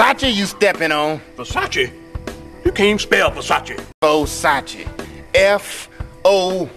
[0.00, 1.20] Versace you stepping on.
[1.36, 1.92] Versace?
[2.64, 3.78] You can't even spell Versace.
[4.02, 4.88] Versace.
[5.34, 5.90] F
[6.24, 6.70] O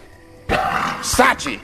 [0.49, 1.57] Sachi.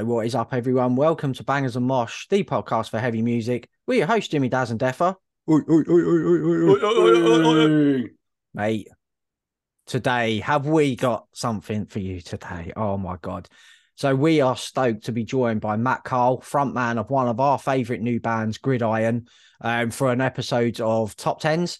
[0.00, 0.96] know what is up, everyone.
[0.96, 3.68] Welcome to Bangers and Mosh, the podcast for heavy music.
[3.86, 5.14] We're your host, Jimmy Daz and Deffer.
[8.54, 8.88] Mate,
[9.86, 12.72] today, have we got something for you today?
[12.76, 13.46] Oh my God.
[13.96, 17.58] So we are stoked to be joined by Matt Carl, frontman of one of our
[17.58, 19.26] favourite new bands, Gridiron,
[19.60, 21.78] um, for an episode of Top Tens.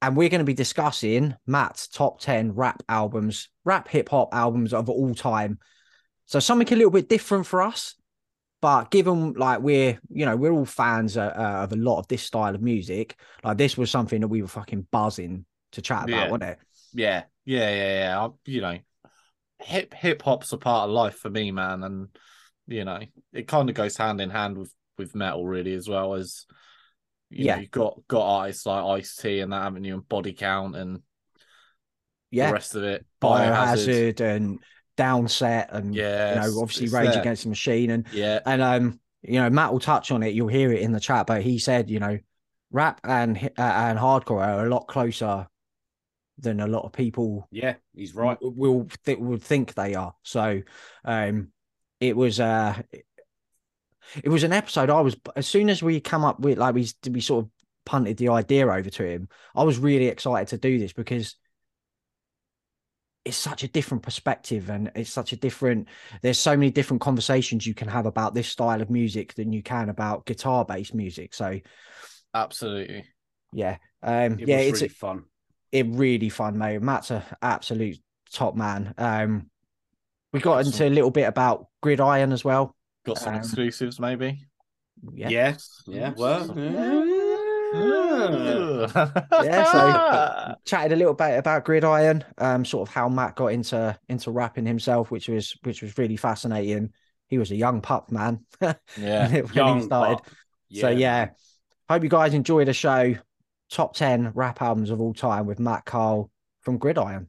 [0.00, 4.72] And we're going to be discussing Matt's top 10 rap albums, rap hip hop albums
[4.72, 5.58] of all time.
[6.34, 7.94] So something a little bit different for us,
[8.60, 12.08] but given like we're you know we're all fans uh, uh, of a lot of
[12.08, 16.06] this style of music, like this was something that we were fucking buzzing to chat
[16.06, 16.26] about, Yeah.
[16.30, 16.58] wasn't it?
[16.92, 18.20] Yeah, yeah, yeah, yeah.
[18.20, 18.78] I, you know,
[19.60, 22.08] hip hip hop's a part of life for me, man, and
[22.66, 22.98] you know,
[23.32, 26.46] it kind of goes hand in hand with with metal, really, as well as
[27.30, 27.54] you Yeah.
[27.54, 30.74] know, you've got got artists like Ice T and that haven't you, and Body Count
[30.74, 31.00] and
[32.32, 34.16] Yeah, the rest of it, Biohazard.
[34.16, 34.58] biohazard and
[34.96, 37.20] downset and Yeah, you know obviously Rage there.
[37.20, 40.34] Against the Machine and Yeah, and um you know Matt will touch on it.
[40.34, 42.18] You'll hear it in the chat, but he said you know
[42.70, 45.46] rap and uh, and hardcore are a lot closer
[46.38, 48.36] than a lot of people Yeah, he's right.
[48.40, 50.14] will th- would think they are.
[50.22, 50.62] So,
[51.04, 51.52] um,
[52.00, 52.74] it was uh,
[54.22, 54.90] it was an episode.
[54.90, 57.50] I was as soon as we come up with like we we sort of
[57.84, 59.28] punted the idea over to him.
[59.54, 61.36] I was really excited to do this because
[63.24, 65.88] it's such a different perspective and it's such a different.
[66.22, 69.62] There's so many different conversations you can have about this style of music than you
[69.62, 71.34] can about guitar based music.
[71.34, 71.60] So
[72.34, 73.06] absolutely.
[73.52, 75.24] yeah, um, It yeah, was it's really fun.
[75.72, 76.82] it really fun, mate.
[76.82, 77.98] Matt's an absolute
[78.32, 78.94] top man.
[78.98, 79.50] Um,
[80.32, 80.72] we got Awesome.
[80.72, 82.74] into a little bit about Gridiron as well.
[83.06, 84.46] Got some Um, exclusives, maybe.
[85.12, 85.82] Yeah, Yes.
[85.86, 86.12] Yeah.
[86.16, 86.58] Well.
[86.58, 87.04] Yeah,
[88.92, 94.30] so- chatted a little bit about Gridiron, um, sort of how Matt got into into
[94.30, 96.92] rapping himself, which was which was really fascinating.
[97.28, 100.16] He was a young pup, man, when yeah, he Young started.
[100.18, 100.26] pup.
[100.72, 101.30] So yeah,
[101.88, 103.14] hope you guys enjoy the show.
[103.70, 106.30] Top ten rap albums of all time with Matt Carl
[106.60, 107.28] from Gridiron.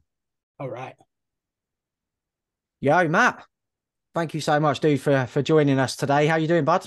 [0.60, 0.94] All right.
[2.80, 3.42] Yo, Matt.
[4.14, 6.26] Thank you so much, dude, for for joining us today.
[6.26, 6.86] How you doing, bud?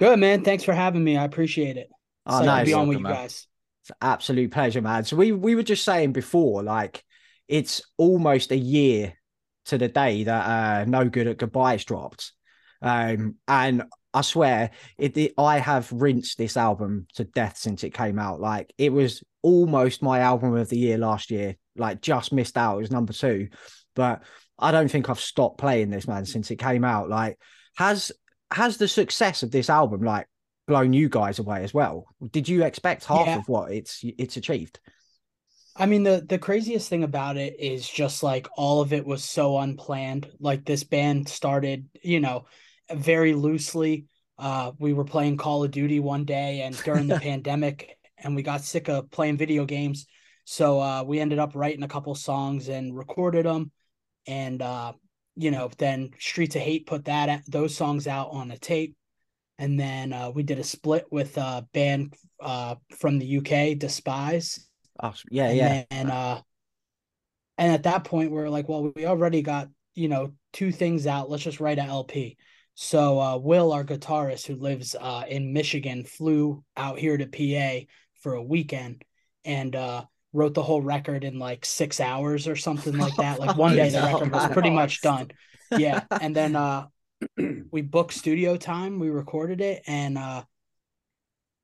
[0.00, 0.44] Good, man.
[0.44, 1.16] Thanks for having me.
[1.16, 1.90] I appreciate it.
[2.28, 2.60] Oh, Excited nice.
[2.60, 3.12] to be on with you man.
[3.14, 3.46] guys.
[3.82, 5.04] It's an absolute pleasure, man.
[5.04, 7.02] So we we were just saying before, like
[7.48, 9.14] it's almost a year
[9.66, 12.32] to the day that uh No Good at Goodbyes dropped.
[12.82, 17.94] Um and I swear it, it I have rinsed this album to death since it
[17.94, 18.40] came out.
[18.40, 21.56] Like it was almost my album of the year last year.
[21.76, 22.76] Like just missed out.
[22.76, 23.48] It was number two.
[23.94, 24.22] But
[24.58, 27.08] I don't think I've stopped playing this man since it came out.
[27.08, 27.38] Like
[27.76, 28.12] has
[28.50, 30.26] has the success of this album like
[30.68, 32.06] blown you guys away as well.
[32.30, 33.38] Did you expect half Yeah.
[33.38, 34.78] of what it's it's achieved?
[35.74, 39.24] I mean, the the craziest thing about it is just like all of it was
[39.24, 40.30] so unplanned.
[40.38, 42.46] Like this band started, you know,
[42.92, 44.06] very loosely.
[44.38, 48.42] Uh, we were playing Call of Duty one day, and during the pandemic, and we
[48.42, 50.06] got sick of playing video games.
[50.44, 53.70] So uh, we ended up writing a couple songs and recorded them,
[54.26, 54.92] and uh,
[55.36, 58.96] you know, then Streets of Hate put that those songs out on a tape,
[59.58, 64.64] and then uh, we did a split with a band uh, from the UK, Despise,
[65.00, 65.84] Oh, yeah, and yeah.
[65.90, 66.40] then uh
[67.56, 71.30] and at that point we're like, well, we already got, you know, two things out.
[71.30, 72.36] Let's just write a LP.
[72.74, 77.86] So uh Will, our guitarist who lives uh in Michigan, flew out here to PA
[78.22, 79.04] for a weekend
[79.44, 83.38] and uh wrote the whole record in like six hours or something like that.
[83.40, 85.30] Like one day the record was pretty much done.
[85.70, 86.04] Yeah.
[86.20, 86.86] And then uh
[87.70, 90.44] we booked studio time, we recorded it, and uh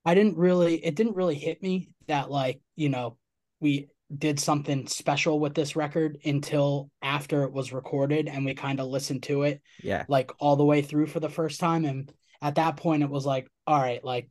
[0.05, 3.17] I didn't really it didn't really hit me that like, you know,
[3.61, 8.79] we did something special with this record until after it was recorded and we kind
[8.79, 10.05] of listened to it Yeah.
[10.09, 12.13] like all the way through for the first time and
[12.43, 14.31] at that point it was like all right like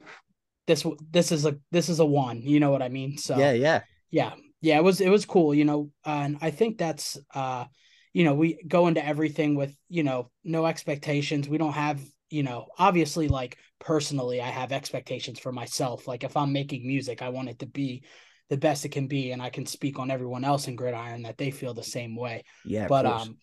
[0.67, 2.41] this this is a this is a one.
[2.41, 3.17] You know what I mean?
[3.17, 3.81] So yeah, yeah,
[4.11, 4.77] yeah, yeah.
[4.77, 5.53] It was it was cool.
[5.53, 7.65] You know, and I think that's uh,
[8.13, 11.49] you know, we go into everything with you know no expectations.
[11.49, 11.99] We don't have
[12.29, 16.07] you know obviously like personally I have expectations for myself.
[16.07, 18.03] Like if I'm making music, I want it to be
[18.49, 21.37] the best it can be, and I can speak on everyone else in Gridiron that
[21.37, 22.43] they feel the same way.
[22.65, 22.87] yeah.
[22.87, 23.37] but um,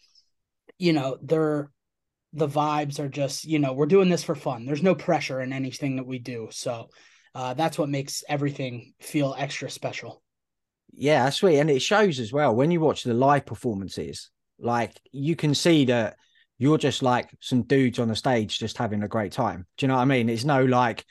[0.79, 1.71] you know, they're
[2.33, 4.67] the vibes are just you know we're doing this for fun.
[4.67, 6.89] There's no pressure in anything that we do, so
[7.35, 10.23] uh, that's what makes everything feel extra special.
[10.93, 11.59] Yeah, that's sweet.
[11.59, 15.87] And it shows as well when you watch the live performances, like you can see
[15.87, 16.17] that
[16.59, 19.67] you're just like some dudes on the stage just having a great time.
[19.77, 20.29] Do you know what I mean?
[20.29, 21.05] It's no like,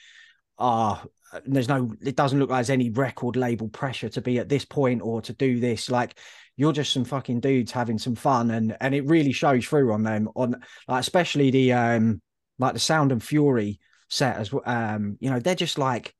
[0.57, 1.03] ah,
[1.45, 4.65] there's no, it doesn't look like there's any record label pressure to be at this
[4.65, 5.89] point or to do this.
[5.89, 6.17] Like
[6.55, 10.03] you're just some fucking dudes having some fun and and it really shows through on
[10.03, 10.55] them on
[10.87, 12.21] like especially the um
[12.59, 13.79] like the Sound and Fury
[14.09, 14.63] set as well.
[14.65, 16.13] Um, you know, they're just like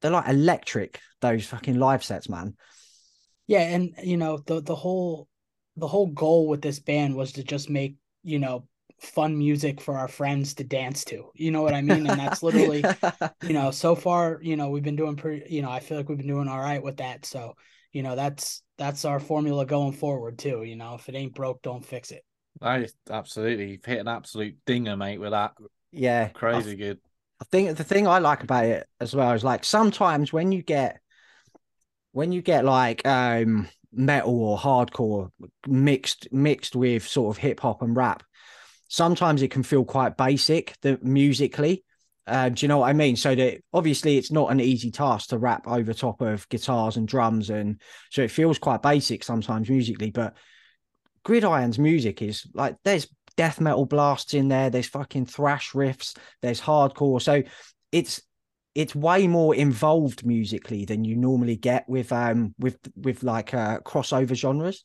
[0.00, 2.56] they're like electric, those fucking live sets, man.
[3.46, 5.28] Yeah, and you know the the whole
[5.76, 8.66] the whole goal with this band was to just make you know
[9.00, 11.30] fun music for our friends to dance to.
[11.34, 12.06] You know what I mean?
[12.06, 12.84] And that's literally
[13.42, 16.08] you know so far you know we've been doing pretty you know I feel like
[16.08, 17.24] we've been doing all right with that.
[17.24, 17.54] So
[17.92, 20.62] you know that's that's our formula going forward too.
[20.62, 22.24] You know if it ain't broke, don't fix it.
[22.60, 25.52] I absolutely You've hit an absolute dinger, mate, with that.
[25.92, 26.28] yeah.
[26.28, 26.98] Crazy good.
[27.40, 30.62] I think the thing I like about it as well is like sometimes when you
[30.62, 31.00] get
[32.12, 35.30] when you get like um metal or hardcore
[35.66, 38.22] mixed mixed with sort of hip hop and rap,
[38.88, 41.84] sometimes it can feel quite basic the musically.
[42.26, 43.16] Uh, do you know what I mean?
[43.16, 47.08] So that obviously it's not an easy task to rap over top of guitars and
[47.08, 50.10] drums, and so it feels quite basic sometimes musically.
[50.10, 50.36] But
[51.24, 56.60] Gridiron's music is like there's death metal blasts in there, there's fucking thrash riffs, there's
[56.60, 57.20] hardcore.
[57.22, 57.42] So
[57.90, 58.20] it's
[58.74, 63.80] it's way more involved musically than you normally get with um with with like uh
[63.80, 64.84] crossover genres.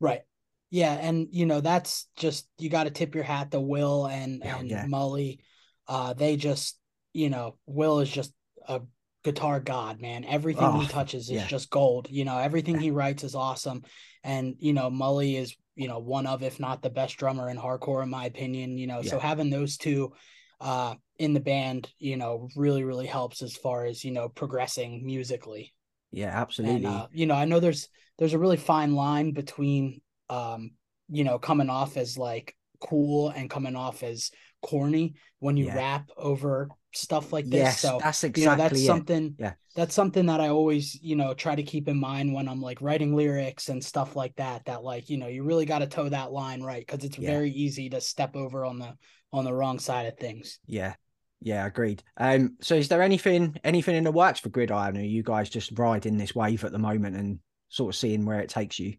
[0.00, 0.22] Right.
[0.70, 4.42] Yeah, and you know that's just you got to tip your hat to Will and
[4.44, 4.84] Yeah, and yeah.
[4.86, 5.38] Mully.
[5.86, 6.78] Uh, they just
[7.12, 8.32] you know Will is just
[8.66, 8.82] a
[9.24, 10.24] guitar god, man.
[10.24, 11.46] Everything Oh, he touches is yeah.
[11.46, 12.08] just gold.
[12.10, 13.82] You know, everything he writes is awesome,
[14.22, 17.56] and you know Mully is you know one of if not the best drummer in
[17.56, 18.76] hardcore in my opinion.
[18.76, 20.12] You know, so having those two
[20.60, 25.04] uh in the band, you know, really really helps as far as you know progressing
[25.04, 25.74] musically.
[26.10, 26.28] Yeah,
[26.62, 26.86] And absolutely.
[26.86, 27.88] uh, you know, I know there's
[28.18, 30.72] there's a really fine line between um,
[31.08, 34.30] you know, coming off as like cool and coming off as
[34.62, 35.74] corny when you Yeah.
[35.74, 37.72] rap over stuff like this.
[37.72, 38.86] yes, so that's you know, exactly that's it.
[38.86, 39.54] something Yeah.
[39.76, 42.82] that's something that I always, you know, try to keep in mind when I'm like
[42.82, 44.64] writing lyrics and stuff like that.
[44.64, 47.28] That like, you know, you really got to toe that line right because it's Yeah.
[47.28, 48.96] very easy to step over on the
[49.32, 50.58] on the wrong side of things.
[50.66, 50.94] Yeah.
[51.40, 52.02] Yeah, agreed.
[52.16, 54.96] Um, so is there anything anything in the works for Gridiron?
[54.96, 57.38] Are you guys just riding this wave at the moment and
[57.68, 58.96] sort of seeing where it takes you?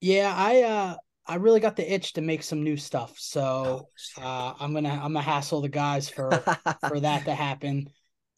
[0.00, 0.96] Yeah, I uh
[1.26, 3.14] I really got the itch to make some new stuff.
[3.18, 3.88] So
[4.18, 6.30] Oh, uh I'm gonna I'm gonna hassle the guys for
[6.88, 7.88] for that to happen.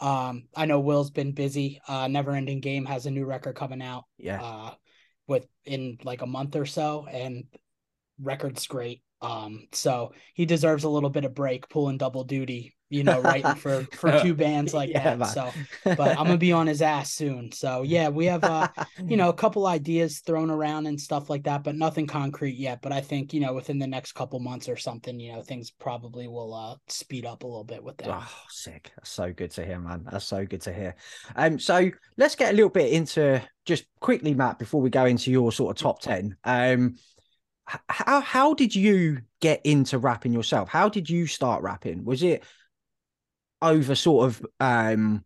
[0.01, 1.81] Um, I know Will's been busy.
[1.87, 4.03] Uh, Never Ending Game has a new record coming out.
[4.19, 4.43] yeah.
[4.43, 4.75] Uh,
[5.29, 7.45] with in like a month or so, and
[8.21, 9.03] record's great.
[9.21, 12.75] Um, so he deserves a little bit of break, pulling double duty.
[12.93, 15.19] You know, writing for for two bands like Yeah, that.
[15.19, 15.29] man.
[15.29, 15.51] So,
[15.85, 17.53] but I'm gonna be on his ass soon.
[17.53, 18.69] So yeah, we have uh,
[19.09, 22.81] you know, a couple ideas thrown around and stuff like that, but nothing concrete yet.
[22.83, 25.71] But I think you know, within the next couple months or something, you know, things
[25.71, 28.09] probably will uh speed up a little bit with that.
[28.11, 28.93] Oh, sick.
[28.97, 30.07] That's so good to hear, man.
[30.11, 30.95] That's so good to hear.
[31.37, 35.31] Um, so let's get a little bit into just quickly, Matt, before we go into
[35.31, 36.37] your sort of top 10.
[36.45, 36.97] Um,
[37.89, 40.69] how how did you get into rapping yourself?
[40.69, 42.05] How did you start rapping?
[42.05, 42.45] Was it
[43.63, 45.25] over sort of um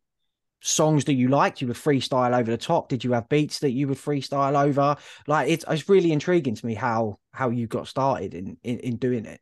[0.61, 1.61] songs that you liked?
[1.61, 2.88] You would freestyle over the top?
[2.88, 4.97] Did you have beats that you would freestyle over?
[5.26, 8.97] Like it's it's really intriguing to me how how you got started in in, in
[8.97, 9.40] doing it.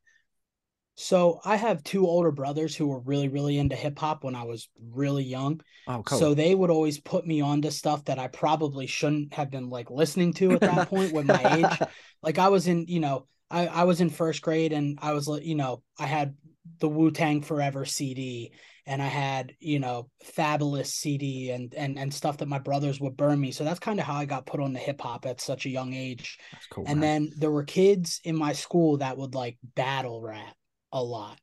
[0.96, 4.44] So I have two older brothers who were really, really into hip hop when I
[4.44, 5.60] was really young.
[5.88, 6.18] Oh, cool.
[6.18, 9.90] So they would always put me onto stuff that I probably shouldn't have been like
[9.90, 11.88] listening to at that point with my age.
[12.22, 15.28] Like I was in, you know, I, I was in first grade and I was,
[15.42, 16.34] you know, I had
[16.78, 18.50] the Wu Tang Forever CD
[18.86, 23.16] and I had, you know, Fabolous CD and and and stuff that my brothers would
[23.16, 23.50] burn me.
[23.50, 25.70] So that's kind of how I got put on the hip hop at such a
[25.70, 26.38] young age.
[26.52, 26.84] That's cool.
[26.86, 27.24] And man.
[27.24, 30.54] then there were kids in my school that would like battle rap
[30.92, 31.38] a lot.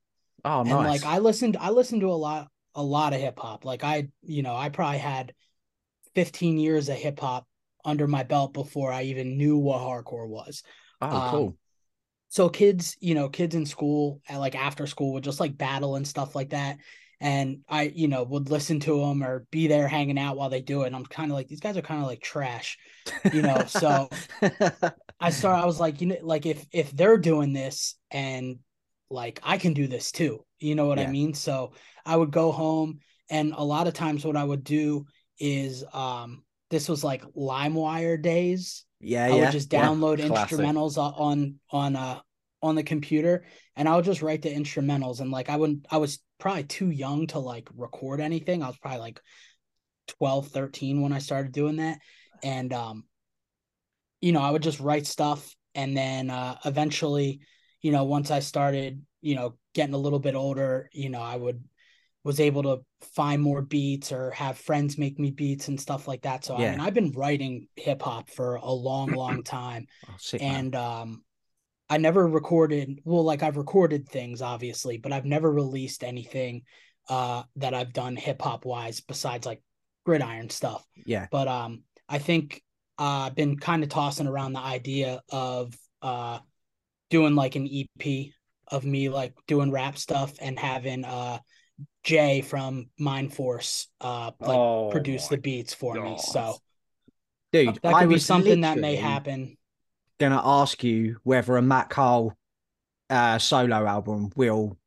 [0.46, 1.04] oh, and nice.
[1.04, 3.66] like I listened I listened to a lot a lot of hip hop.
[3.66, 5.34] Like I, you know, I probably had
[6.16, 7.48] 15 years of hip hop
[7.84, 10.64] under my belt before I even knew what hardcore was.
[11.02, 11.58] oh, um, cool.
[12.30, 15.96] So kids, you know, kids in school at like after school would just like battle
[15.96, 16.78] and stuff like that.
[17.22, 20.60] And I, you know, would listen to them or be there hanging out while they
[20.60, 20.88] do it.
[20.88, 22.80] And I'm kind of like, these guys are kind of like trash,
[23.32, 23.64] you know.
[23.68, 24.10] so
[25.20, 25.62] I started.
[25.62, 28.58] I was like, you know, like if if they're doing this and
[29.12, 31.36] like I can do this too, you know what I mean?
[31.36, 31.74] So
[32.04, 33.00] I would go home,
[33.30, 35.06] and a lot of times what I would do
[35.38, 38.84] is, um, this was like LimeWire days.
[39.00, 39.36] yeah, I yeah.
[39.36, 40.58] would just download Classic.
[40.58, 42.20] instrumentals on on uh
[42.64, 43.44] on the computer
[43.76, 46.90] and I would just write the instrumentals and like I wouldn't I was probably too
[46.90, 48.62] young to like record anything.
[48.62, 49.22] I was probably like
[50.18, 52.00] 12, 13 when I started doing that.
[52.44, 53.06] And um
[54.20, 57.40] you know, I would just write stuff and then uh eventually,
[57.82, 61.38] you know, once I started, you know, getting a little bit older, you know, I
[61.38, 61.64] would
[62.24, 62.80] was able to
[63.16, 66.44] find more beats or have friends make me beats and stuff like that.
[66.46, 70.42] So I mean, I've been writing hip hop for a long, long time, Oh, sick,
[70.42, 71.24] and um,
[71.92, 73.02] I never recorded.
[73.04, 76.62] Well, like I've recorded things, obviously, but I've never released anything
[77.10, 79.62] uh, that I've done hip hop wise besides like
[80.06, 80.88] gridiron stuff.
[81.06, 82.64] yeah, But um, I think
[82.98, 86.40] uh, I've been kind of tossing around the idea of uh,
[87.10, 88.32] doing like an EP
[88.68, 91.40] of me like doing rap stuff and having uh
[92.04, 96.18] Jay from Mind Force uh like Oh produce the beats for me.
[96.18, 96.56] So
[97.52, 99.58] dude, that I could be something that may literally
[100.22, 100.38] happen.
[100.38, 102.34] Gonna ask you whether a Matt Cole
[103.10, 104.78] uh, solo album will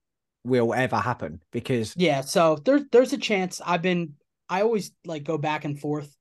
[0.44, 3.60] will ever happen because Yeah, so there's there's a chance.
[3.64, 4.14] I've been
[4.48, 6.14] I always like go back and forth,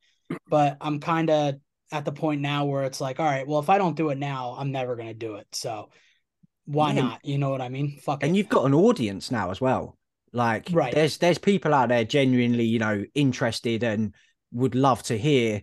[0.50, 1.56] but I'm kind of
[1.92, 4.18] at the point now where it's like, all right, well, if I don't do it
[4.18, 5.48] now, I'm never gonna do it.
[5.52, 5.90] So
[6.66, 7.02] why Yeah.
[7.02, 7.26] not?
[7.26, 8.00] You know what I mean?
[8.00, 8.38] Fuck and it.
[8.38, 9.98] you've got an audience now as well.
[10.32, 10.94] Like Right.
[10.94, 14.16] there's there's people out there genuinely, you know, interested and
[14.52, 15.62] would love to hear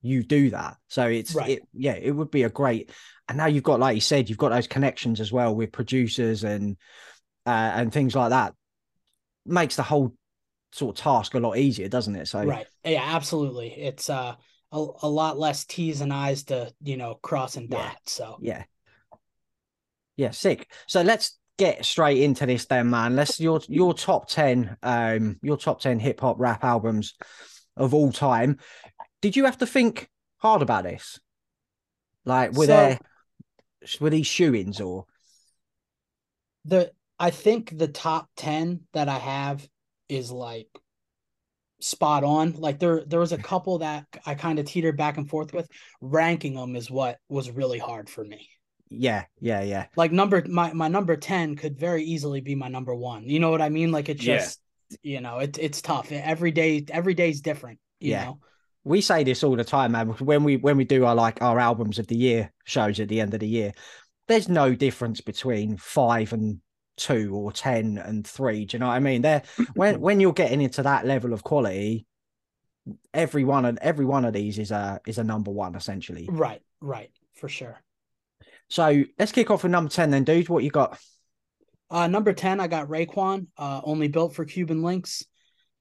[0.00, 0.76] you do that.
[0.88, 1.50] So it's Right.
[1.50, 2.90] it yeah, it would be a great
[3.28, 6.44] and now you've got like you said, you've got those connections as well with producers
[6.44, 6.76] and
[7.46, 8.54] uh, and things like that.
[9.44, 10.14] Makes the whole
[10.72, 12.28] sort of task a lot easier, doesn't it?
[12.28, 12.66] So Right.
[12.84, 13.70] Yeah, absolutely.
[13.70, 14.34] It's uh
[14.70, 17.92] a, a lot less T's and I's to, you know, cross and Yeah.
[18.06, 18.64] So Yeah.
[20.16, 20.70] Yeah, sick.
[20.86, 23.16] So let's get straight into this then, man.
[23.16, 27.14] Let's your your top 10 um your top 10 hip hop rap albums
[27.76, 28.58] of all time.
[29.20, 30.08] Did you have to think
[30.38, 31.18] hard about this?
[32.24, 32.98] Like were So- there
[34.00, 35.06] were these shoe-ins or
[36.64, 39.66] the I think the top 10 that I have
[40.08, 40.68] is like
[41.80, 42.52] spot on.
[42.52, 45.68] Like there there was a couple that I kind of teetered back and forth with.
[46.00, 48.48] Ranking them is what was really hard for me.
[48.90, 49.86] yeah, yeah, yeah.
[49.96, 53.24] Like number my my number 10 could very easily be my number 1.
[53.28, 53.90] You know what I mean?
[53.92, 54.38] Like it's Yeah.
[54.38, 54.60] just
[55.02, 56.10] you know, it, it's tough.
[56.12, 58.24] Every day every day's different, you Yeah.
[58.24, 58.40] know.
[58.88, 60.08] We say this all the time, man.
[60.08, 63.20] When we when we do our like our albums of the year shows at the
[63.20, 63.72] end of the year,
[64.28, 66.60] there's no difference between five and
[66.96, 68.64] two or ten and three.
[68.64, 69.22] Do you know what I mean?
[69.22, 69.42] There
[69.74, 72.06] when when you're getting into that level of quality,
[73.12, 76.26] every one of every one of these is a is a number one essentially.
[76.30, 77.80] Right, right, for sure.
[78.68, 80.48] So let's kick off with number ten then, dude.
[80.48, 80.98] What you got?
[81.90, 85.24] Uh, number 10, I got Raekwon, uh, only built for Cuban links.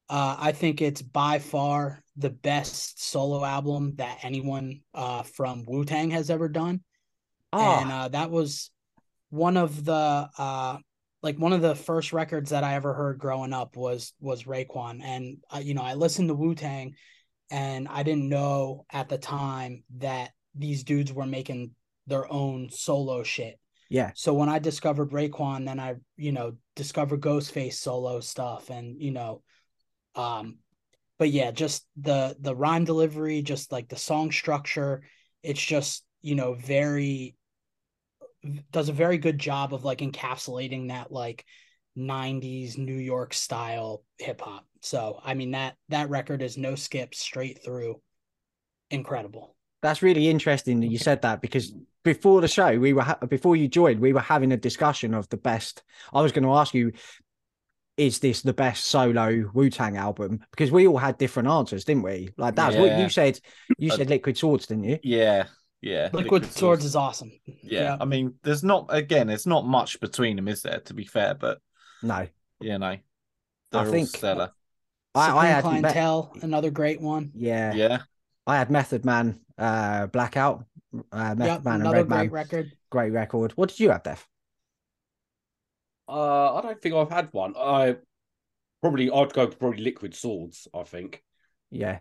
[0.09, 5.85] Uh, I think it's by far the best solo album that anyone uh, from Wu
[5.85, 6.81] Tang has ever done.
[7.53, 8.71] And Ah, uh, that was
[9.29, 10.77] one of the uh,
[11.21, 15.01] like one of the first records that I ever heard growing up was was Raekwon.
[15.03, 16.95] And uh, you know, I listened to Wu Tang,
[17.49, 21.71] and I didn't know at the time that these dudes were making
[22.07, 23.59] their own solo shit.
[23.89, 29.01] yeah, So when I discovered Raekwon, then I, you know, discovered Ghostface solo stuff and,
[29.01, 29.43] you know,
[30.15, 30.57] um,
[31.19, 35.03] but yeah, just the the rhyme delivery, just like the song structure,
[35.43, 37.35] it's just, you know, very
[38.71, 41.43] does a very good job of like encapsulating that like
[41.95, 44.65] 90s New York style hip hop.
[44.81, 48.01] So, I mean that that record is no skips straight through.
[48.89, 49.55] Incredible.
[49.81, 53.55] that's really interesting that you said that because before the show we were ha- before
[53.55, 55.83] you joined we were having a discussion of the best.
[56.13, 56.93] I was going to ask you
[57.97, 60.39] is this the best solo Wu Tang album?
[60.51, 62.29] Because we all had different answers, didn't we?
[62.37, 63.39] Like that's what you said.
[63.77, 64.99] You Uh, said Liquid Swords, didn't you?
[65.03, 65.47] Yeah,
[65.81, 66.09] yeah.
[66.13, 67.31] Liquid, Swords is awesome.
[67.63, 67.97] Yeah.
[67.99, 70.79] I mean, there's not again, it's not much between them, is there?
[70.81, 71.59] To be fair, but
[72.03, 72.27] No,
[72.59, 72.97] you know,
[73.71, 74.51] they're all think- stellar.
[75.15, 77.31] I, I Supreme had Me- Clientele, another great one.
[77.33, 77.97] yeah, Yeah,
[78.45, 80.65] I had Method Man, uh, Blackout,
[81.11, 82.71] uh, Method Yep, Man and another Red great Man, record.
[82.91, 83.51] great record.
[83.53, 84.27] What did you have, Def?
[86.07, 87.53] Uh, I don't think I've had one.
[87.57, 87.97] I
[88.81, 90.67] probably I'd go probably Liquid Swords.
[90.73, 91.23] I think.
[91.71, 91.99] Yeah.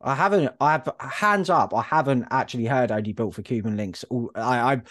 [0.00, 0.52] I haven't.
[0.60, 1.74] I've hands up.
[1.74, 4.82] I haven't actually heard "Only Built for Cuban Links." All- I, I,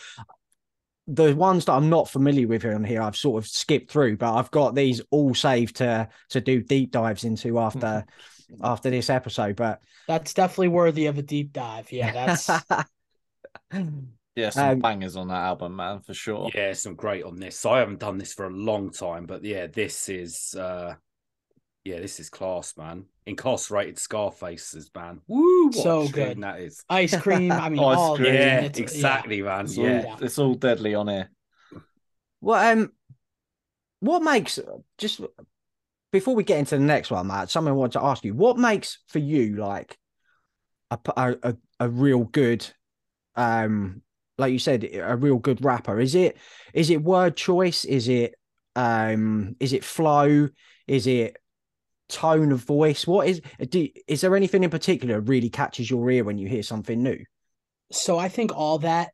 [1.08, 4.34] the ones that I'm not familiar with on here, I've sort of skipped through, but
[4.34, 8.06] I've got these all saved to to do deep dives into after
[8.64, 9.56] after this episode.
[9.56, 11.92] But That's definitely worthy of a deep dive.
[11.92, 12.50] Yeah, that's
[14.36, 16.50] Yeah, some Um, bangers on that album, man, for sure.
[16.54, 17.66] Yeah, some great on this.
[17.66, 20.96] I haven't done this for a long time, but yeah, this is uh
[21.86, 23.06] yeah, this is class, man.
[23.28, 25.22] Incarcerated Scarfaces, man.
[25.28, 25.68] Woo!
[25.68, 26.42] What So tune good.
[26.42, 26.84] that is.
[26.90, 27.52] ice cream.
[27.52, 28.34] I mean, Ice all cream.
[28.34, 29.66] Yeah, It's- exactly, man.
[29.66, 30.04] It's, Yeah.
[30.08, 31.30] all, it's all deadly on here.
[32.42, 32.92] Well, um,
[34.00, 34.60] what makes
[34.98, 35.22] just
[36.12, 37.50] before we get into the next one, Matt?
[37.52, 38.34] Something I want to ask you.
[38.34, 39.98] What makes for you like
[40.92, 42.66] a a a real good,
[43.36, 44.02] um,
[44.38, 46.00] like you said, a real good rapper?
[46.00, 46.38] Is it
[46.74, 47.86] is it word choice?
[47.86, 48.36] Is it
[48.76, 50.50] um is it flow?
[50.88, 51.38] Is it
[52.10, 53.08] tone of voice?
[53.08, 56.64] What is do is there anything in particular really catches your ear when you hear
[56.64, 57.24] something new?
[57.92, 59.12] So I think all that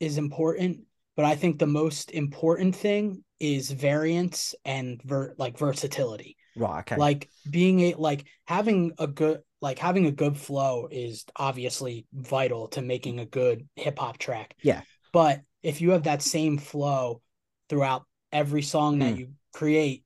[0.00, 0.80] is important,
[1.16, 6.36] but I think the most important thing is variance and ver- like versatility.
[6.56, 6.80] Right.
[6.80, 6.96] Okay.
[6.96, 12.68] Like being a like having a good like having a good flow is obviously vital
[12.68, 14.54] to making a good hip hop track.
[14.62, 14.82] Yeah.
[15.12, 17.22] But if you have that same flow
[17.70, 19.20] throughout every song that Hmm.
[19.20, 20.04] you create,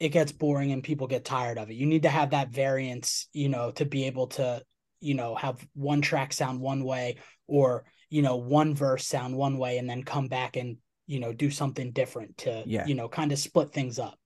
[0.00, 1.74] it gets boring and people get tired of it.
[1.74, 4.62] You need to have that variance, you know, to be able to,
[5.00, 9.56] you know, have one track sound one way or, you know, one verse sound one
[9.56, 12.86] way and then come back and, you know, do something different to, Yeah.
[12.86, 14.18] you know, kind of split things up.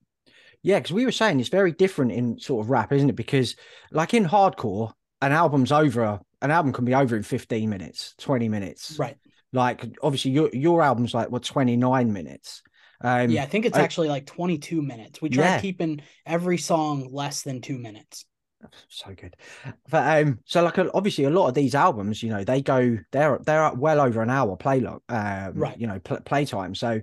[0.63, 3.15] Yeah, because we were saying it's very different in sort of rap, isn't it?
[3.15, 3.55] Because
[3.91, 6.19] like in hardcore, an album's over.
[6.41, 8.97] An album can be over in fifteen minutes, twenty minutes.
[8.99, 9.17] Right.
[9.53, 12.61] Like obviously your your album's like what twenty nine minutes.
[13.03, 15.19] Um, yeah, I think it's I- actually like 22 minutes.
[15.23, 15.59] We try Yeah.
[15.61, 18.25] keeping every song less than two minutes.
[18.89, 19.35] so good.
[19.89, 23.39] But um, so like obviously a lot of these albums, you know, they go they're
[23.43, 25.79] they're well over an hour play log, um, Right.
[25.79, 26.75] You know, pl- playtime.
[26.75, 27.01] So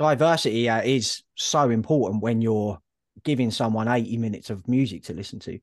[0.00, 2.78] diversity uh, is so important when you're
[3.22, 5.58] giving someone eighty minutes of music to listen to.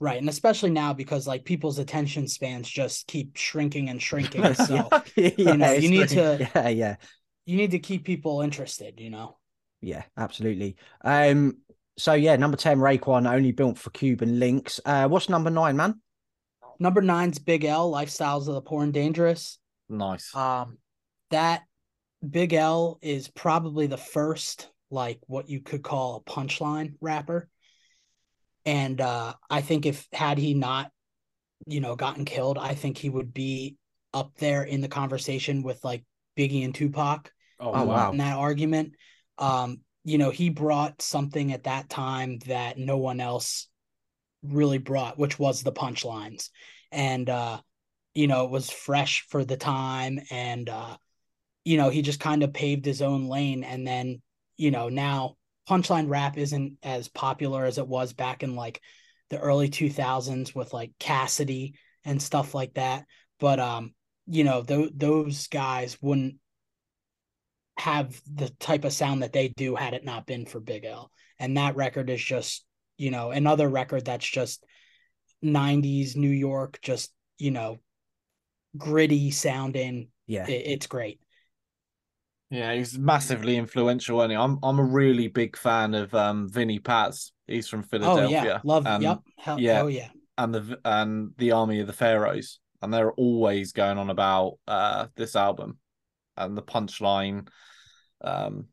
[0.00, 0.18] Right.
[0.18, 4.42] And especially now because like people's attention spans just keep shrinking and shrinking.
[4.54, 6.96] So you know, you need to- yeah yeah
[7.46, 9.36] you need to keep people interested, you know?
[9.80, 11.58] yeah absolutely um
[11.98, 16.00] so yeah number 10 Raekwon only built for Cuban links uh what's number nine man
[16.78, 19.58] Number nine's Big L, Lifestyles of the Poor and Dangerous.
[19.88, 20.34] Nice.
[20.34, 20.78] Um,
[21.30, 21.62] that
[22.30, 27.48] Big L is probably the first, like what you could call a punchline rapper.
[28.66, 30.90] And uh, I think if had he not,
[31.66, 33.76] you know, gotten killed, I think he would be
[34.12, 36.04] up there in the conversation with like
[36.36, 37.84] Biggie and Tupac Oh, wow.
[37.84, 38.10] wow.
[38.12, 38.92] in that argument.
[39.38, 43.68] Um, you know, he brought something at that time that no one else
[44.42, 46.50] really brought, which was the punchlines.
[46.92, 47.60] And uh,
[48.14, 50.96] you know, it was fresh for the time and uh,
[51.64, 54.20] you know, he just kind of paved his own lane and then,
[54.56, 55.36] you know, now
[55.68, 58.80] punchline rap isn't as popular as it was back in like
[59.30, 61.74] the early 2000s with like Cassidy
[62.04, 63.04] and stuff like that.
[63.40, 63.94] But um,
[64.26, 66.36] you know, th- those guys wouldn't
[67.78, 71.10] have the type of sound that they do had it not been for Big L.
[71.38, 72.64] And that record is just,
[72.96, 74.64] you know, another record that's just
[75.42, 77.80] 90s New York, just, you know,
[78.76, 80.08] gritty sounding.
[80.26, 81.20] yeah It, it's great.
[82.54, 84.20] Yeah, he's massively influential.
[84.22, 87.32] And I'm I'm a really big fan of um Vinnie Paz.
[87.46, 88.40] He's from Philadelphia.
[88.40, 88.60] Oh yeah.
[88.62, 89.18] Love and, yep.
[89.38, 89.72] Hell yeah.
[89.72, 89.82] yeah.
[89.82, 90.08] Oh yeah.
[90.38, 95.06] and the and the Army of the Pharaohs, and they're always going on about uh
[95.16, 95.78] this album
[96.36, 97.48] and the punchline,
[98.22, 98.66] um,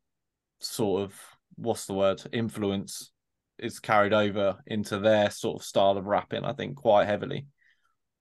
[0.60, 1.14] sort of
[1.56, 3.12] what's the word influence
[3.60, 6.44] is carried over into their sort of style of rapping.
[6.44, 7.48] I think quite heavily.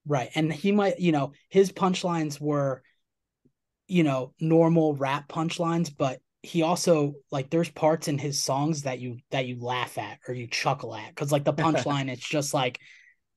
[0.07, 0.29] Right.
[0.33, 2.81] And he might, you know, his punchlines were,
[3.91, 8.99] you know, normal rap punchlines, but he also like there's parts in his songs that
[8.99, 12.53] you that you laugh at or you chuckle at because like the punchline it's just
[12.53, 12.79] like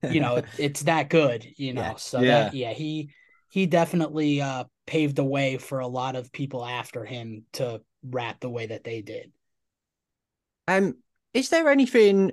[0.06, 1.94] you know it, it's that good you know Yeah.
[1.98, 2.26] so Yeah.
[2.26, 3.10] that yeah he
[3.48, 8.40] he definitely uh paved the way for a lot of people after him to rap
[8.40, 9.32] the way that they did
[10.68, 10.96] um
[11.32, 12.32] is there anything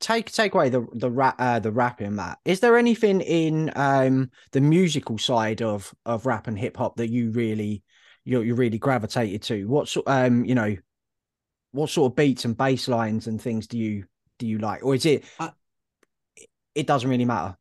[0.00, 4.30] take take away the the rap uh, the rapping Matt is there anything in um
[4.52, 7.82] the musical side of of rap and hip hop that you really
[8.24, 9.64] you you really gravitated to?
[9.66, 10.76] What sort um you know
[11.72, 14.04] what sort of beats and bass lines and things do you
[14.38, 14.84] do you like?
[14.84, 15.52] Or is it I-
[16.74, 17.56] it doesn't really matter?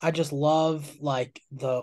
[0.00, 1.82] I just love like the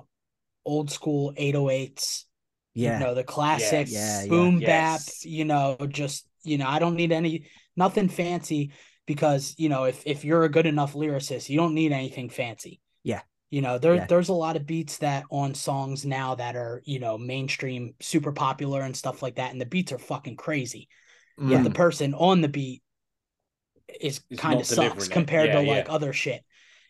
[0.65, 2.25] old school 808s
[2.73, 4.29] yeah you know the classic yeah, yeah.
[4.29, 5.07] boom Yes.
[5.23, 8.71] bap you know just you know i don't need any nothing fancy
[9.05, 12.79] because you know if if you're a good enough lyricist you don't need anything fancy
[13.03, 13.21] Yeah.
[13.49, 14.05] You know, there Yeah.
[14.05, 18.31] there's a lot of beats that on songs now that are, you know, mainstream, super
[18.31, 19.51] popular and stuff like that.
[19.51, 20.87] And the beats are fucking crazy.
[21.37, 21.63] But Mm.
[21.63, 22.81] the person on the beat
[23.99, 25.93] is Is kind of sucks compared Yeah, to like yeah.
[25.93, 26.43] other shit.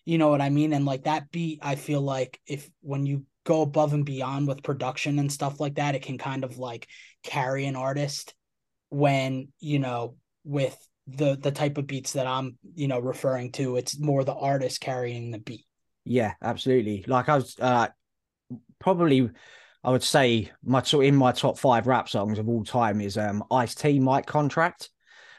[0.05, 0.73] You know what I mean?
[0.73, 4.63] And like that beat, I feel like if when you go above and beyond with
[4.63, 6.87] production and stuff like that, it can kind of like
[7.23, 8.33] carry an artist
[8.89, 13.77] when, you know, with the the type of beats that I'm, you know, referring to,
[13.77, 15.65] it's more the artist carrying the beat.
[16.05, 17.03] Yeah, absolutely.
[17.07, 17.87] Like I was uh
[18.79, 19.29] probably
[19.83, 23.43] I would say my in my top five rap songs of all time is um
[23.51, 24.89] Ice T Mike Contract.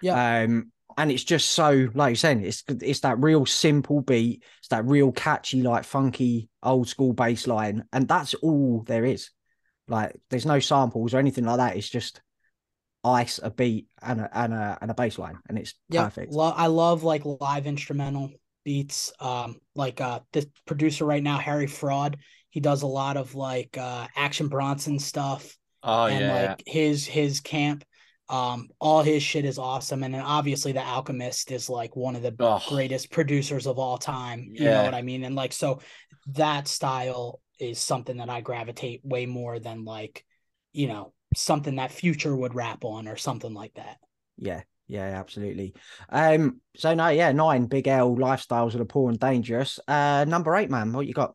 [0.00, 0.42] Yeah.
[0.42, 4.68] Um and it's just so like you're saying, it's it's that real simple beat, it's
[4.68, 9.30] that real catchy, like funky old school bass line, and that's all there is.
[9.88, 11.76] Like there's no samples or anything like that.
[11.76, 12.20] It's just
[13.04, 16.32] ice, a beat, and a and a and a bass line, and it's Yeah, perfect.
[16.32, 18.30] lo- I love like live instrumental
[18.64, 19.12] beats.
[19.20, 22.18] Um, like uh, this producer right now, Harry Fraud,
[22.50, 27.06] he does a lot of like uh Action Bronson stuff Oh and yeah, like his
[27.06, 27.84] his camp.
[28.28, 32.22] Um, all his shit is awesome, and then obviously the Alchemist is like one of
[32.22, 32.62] the Oh.
[32.64, 34.52] greatest producers of all time.
[34.54, 34.84] You know Yeah.
[34.84, 35.24] what I mean?
[35.24, 35.80] And like so,
[36.28, 40.24] that style is something that I gravitate way more than like,
[40.72, 43.98] you know, something that Future would rap on or something like that.
[44.36, 45.74] Yeah, yeah, absolutely.
[46.08, 49.78] Um, so no, yeah, nine Big L lifestyles of the poor and dangerous.
[49.86, 51.34] Uh, number eight, man, what you got?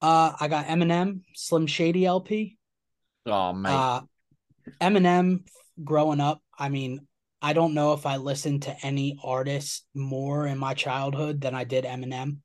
[0.00, 2.56] Uh, I got Eminem, Slim Shady LP.
[3.26, 4.00] oh man Uh,
[4.80, 5.46] Eminem
[5.82, 7.06] growing up, I mean,
[7.42, 11.64] I don't know if I listened to any artist more in my childhood than I
[11.64, 12.38] did Eminem.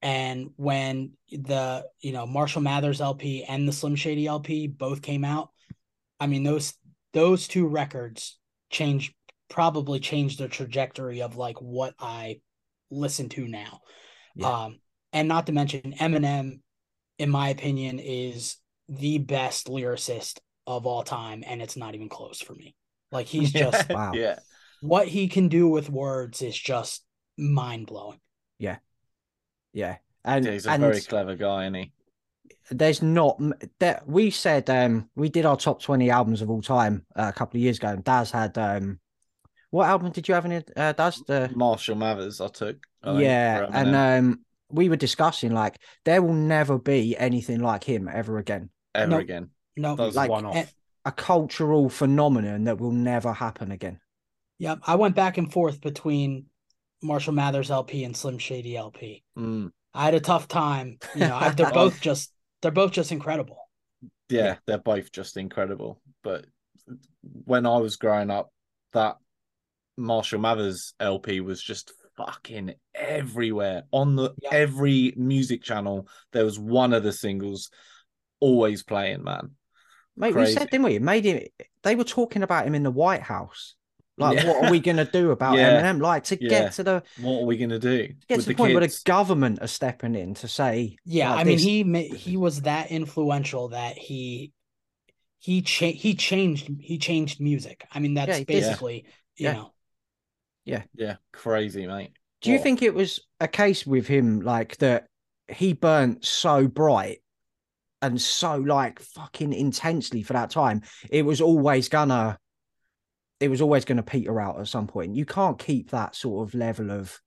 [0.00, 5.24] And when the, you know, Marshall Mathers LP and the Slim Shady LP both came
[5.24, 5.50] out,
[6.22, 6.72] I mean, those
[7.12, 8.38] those two records
[8.70, 9.12] change
[9.50, 12.40] probably changed the trajectory of like what I
[12.92, 13.80] listen to now.
[14.36, 14.48] Yeah.
[14.48, 14.78] Um,
[15.12, 16.60] and not to mention Eminem,
[17.18, 18.56] in my opinion, is
[18.88, 22.76] the best lyricist of all time, and it's not even close for me.
[23.10, 24.12] Like he's just Wow.
[24.14, 24.38] yeah,
[24.80, 27.04] what he can do with words is just
[27.36, 28.20] mind blowing.
[28.58, 28.76] Yeah.
[29.72, 31.92] Yeah, and yeah, he's a and very clever guy, and he.
[32.70, 33.40] There's not
[33.80, 37.36] that we said um we did our top twenty albums of all time uh, a
[37.36, 38.98] couple of years ago, and Daz had um
[39.70, 41.22] what album did you have in it, uh, Daz?
[41.26, 42.76] The Marshall Mathers, I took.
[43.02, 47.84] I yeah, for and um we were discussing like there will never be anything like
[47.84, 48.70] him ever again.
[48.94, 49.20] ever nope.
[49.22, 49.50] again.
[49.76, 50.56] No, That was like, one off.
[50.56, 50.66] eh,
[51.04, 54.00] A cultural phenomenon that will never happen again.
[54.58, 56.46] Yep, I went back and forth between
[57.02, 59.24] Marshall Mathers LP and Slim Shady LP.
[59.38, 60.98] Mm, I had a tough time.
[61.14, 62.31] You know, they're both just
[62.62, 63.58] they're both just incredible.
[64.28, 64.56] yeah, Yeah.
[64.66, 66.00] they're both just incredible.
[66.22, 66.46] But
[67.44, 68.50] when I was growing up,
[68.92, 69.16] that
[69.96, 74.50] Marshall Mathers LP was just fucking everywhere on the Yeah.
[74.52, 76.08] every music channel.
[76.32, 77.70] There was one of the singles
[78.40, 79.52] always playing, man.
[80.16, 80.96] Mate, we said, didn't we?
[80.96, 81.42] It made him.
[81.82, 83.74] They were talking about him in the White House.
[84.18, 84.46] Like, Yeah.
[84.48, 85.80] what are we gonna do about Yeah.
[85.82, 86.00] Eminem?
[86.00, 86.48] Like to Yeah.
[86.48, 88.08] get to the What are we gonna do?
[88.28, 91.44] get to the, point where the government are stepping in to say, Yeah, like, I
[91.44, 94.52] mean this- he he was that influential that he
[95.38, 97.86] he cha- he changed he changed music.
[97.90, 98.60] I mean that's Yeah, he did.
[98.62, 98.96] basically
[99.36, 99.52] you Yeah.
[99.54, 99.72] know
[100.64, 102.12] Yeah, yeah, crazy, mate.
[102.42, 105.06] Do you think it was a case with him like that
[105.48, 107.22] he burnt so bright
[108.00, 110.82] and so like fucking intensely for that time?
[111.10, 112.38] It was always gonna
[113.42, 115.16] it was always gonna peter out at some point.
[115.16, 117.20] You can't keep that sort of level of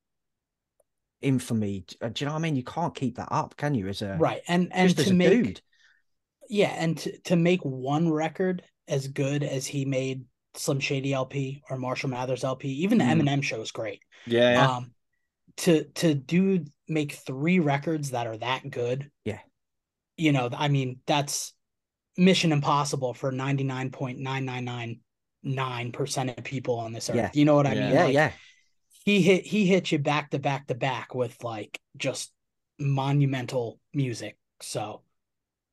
[1.21, 1.85] infamy.
[2.01, 2.55] uh, Do you know what I mean?
[2.55, 3.87] You can't keep that up, can you?
[3.87, 5.61] As a right and and to make dude.
[6.49, 11.61] yeah and to, to make one record as good as he made Slim Shady LP
[11.69, 13.21] or Marshall Mathers LP, even the Mm.
[13.21, 14.01] Eminem show is great.
[14.25, 14.71] Yeah, yeah.
[14.77, 14.91] Um,
[15.57, 19.39] to to do make three records that are that good, Yeah.
[20.17, 21.53] you know, I mean that's
[22.17, 23.65] mission impossible for ninety
[25.45, 27.15] nine percent of people on this earth.
[27.15, 27.29] Yeah.
[27.33, 27.85] You know what I Yeah.
[27.85, 27.93] mean?
[27.95, 28.31] Yeah, Like, yeah.
[29.05, 32.33] He hit he hit you back to back to back with like just
[32.79, 34.37] monumental music.
[34.61, 35.01] So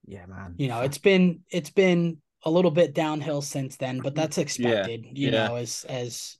[0.06, 0.54] Yeah, man.
[0.58, 5.06] you know it's been it's been a little bit downhill since then, but that's expected.
[5.14, 5.48] you yeah.
[5.48, 6.36] know, as as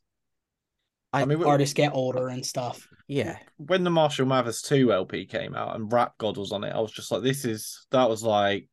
[1.14, 2.86] I- I mean, we- artists get older and stuff.
[3.06, 3.38] yeah.
[3.58, 6.80] when the Marshall Mathers 2 LP came out and Rap God was on it, I
[6.80, 8.68] was just like, this is that was like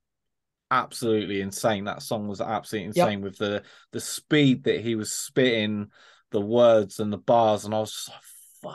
[0.71, 1.85] absolutely insane.
[1.85, 3.15] That song was absolutely Yep.
[3.15, 5.91] insane with the the speed that he was spitting
[6.31, 8.21] the words and the bars, and I was just like,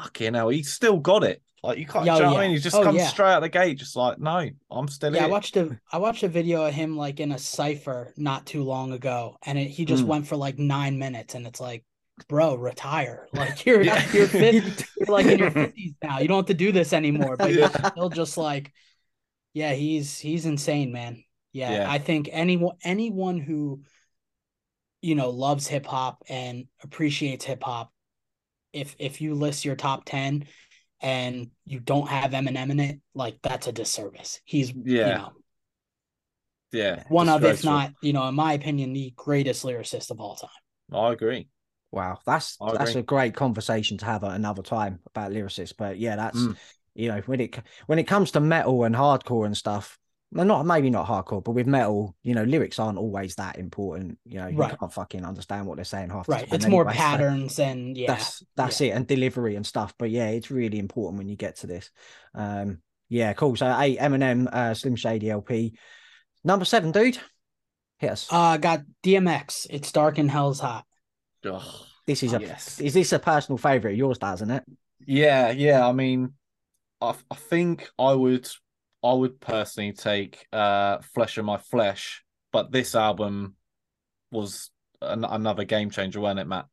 [0.03, 1.43] fucking hell, he's still got it.
[1.63, 2.57] Like you can't, Yeah, do you know what I mean?
[2.57, 3.07] He just Oh, comes yeah.
[3.07, 6.23] straight out the gate, just like, no, I'm still Yeah, I watched a I watched
[6.23, 9.85] a video of him like in a cipher not too long ago, and it, he
[9.85, 10.07] just Mm.
[10.07, 11.85] went for like nine minutes, and it's like,
[12.29, 13.29] bro, retire.
[13.33, 14.03] Like you're Yeah.
[14.13, 16.19] you're 50, you're like in your fifties now.
[16.21, 17.37] You don't have to do this anymore.
[17.37, 18.73] But you're still just like,
[19.55, 21.25] yeah, he's he's insane, man.
[21.55, 21.91] Yeah, Yeah.
[21.91, 23.81] I think anyone anyone who
[25.01, 27.93] you know loves hip hop and appreciates hip hop,
[28.73, 30.47] if if you list your top ten
[31.01, 34.41] and you don't have Eminem in it, like that's a disservice.
[34.45, 35.07] He's Yeah.
[35.07, 35.33] you know
[36.73, 37.65] Yeah, one of, if disgraceful.
[37.65, 40.51] not, you know, in my opinion, the greatest lyricist of all time.
[40.93, 41.49] I agree.
[41.91, 43.01] Wow, that's I that's agree.
[43.01, 45.75] a great conversation to have at another time about lyricists.
[45.77, 46.57] But yeah, that's Mm.
[46.95, 49.99] you know when it when it comes to metal and hardcore and stuff.
[50.33, 54.19] Well, Not maybe not hardcore, but with metal, you know, lyrics aren't always that important.
[54.25, 54.77] You know, you Right.
[54.79, 56.41] can't fucking understand what they're saying half Right.
[56.47, 58.09] time It's more anyway, so patterns and yeah.
[58.09, 59.95] That's that's it, and delivery and stuff.
[59.99, 61.91] But yeah, it's really important when you get to this.
[62.35, 63.55] Um, yeah, cool.
[63.55, 65.77] So eight Eminem, uh, Slim Shady LP,
[66.43, 67.19] number seven, dude.
[67.99, 68.33] Hit us.
[68.33, 69.67] Uh I got DMX.
[69.71, 70.85] It's dark and hell's hot.
[71.45, 71.63] Ugh.
[72.07, 72.81] this is a yes.
[72.81, 74.65] is this a personal favorite of yours, doesn't it?
[75.07, 75.87] Yeah, yeah.
[75.87, 76.33] I mean,
[77.01, 78.49] I I think I would
[79.05, 83.57] I would personally take uh Flesh of My Flesh, but this album
[84.31, 84.71] was
[85.03, 86.67] an, another game changer, wasn't it, Matt?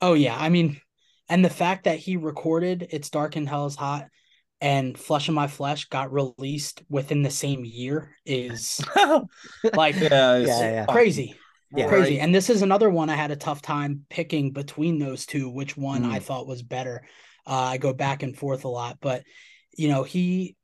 [0.00, 0.80] Oh yeah, I mean,
[1.28, 4.06] and the fact that he recorded "It's Dark and Hell is Hot"
[4.60, 8.80] and "Flesh of My Flesh" got released within the same year is
[9.74, 11.40] like yeah, Yeah, crazy,
[11.74, 11.88] Yeah.
[11.88, 12.20] crazy.
[12.20, 15.76] And this is another one I had a tough time picking between those two, which
[15.76, 16.12] one Mm.
[16.12, 17.02] I thought was better.
[17.46, 19.24] Uh, I go back and forth a lot, but
[19.76, 20.56] you know, he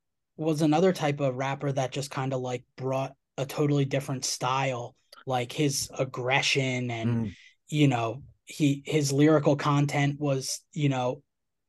[0.43, 4.95] was another type of rapper that just kind of like brought a totally different style,
[5.27, 7.33] like his aggression and Mm.
[7.69, 11.23] you know he his lyrical content was you know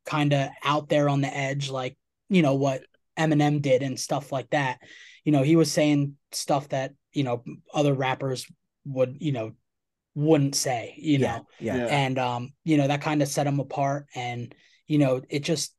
[0.06, 1.96] kind of out there on the edge like
[2.30, 2.82] you know what
[3.18, 4.80] Eminem did and stuff like that
[5.24, 8.46] you know he was saying stuff that you know other rappers
[8.86, 9.54] would you know
[10.16, 11.86] wouldn't say you yeah, know yeah, Yeah.
[11.86, 14.54] and um you know that kind of set him apart and
[14.88, 15.74] you know it just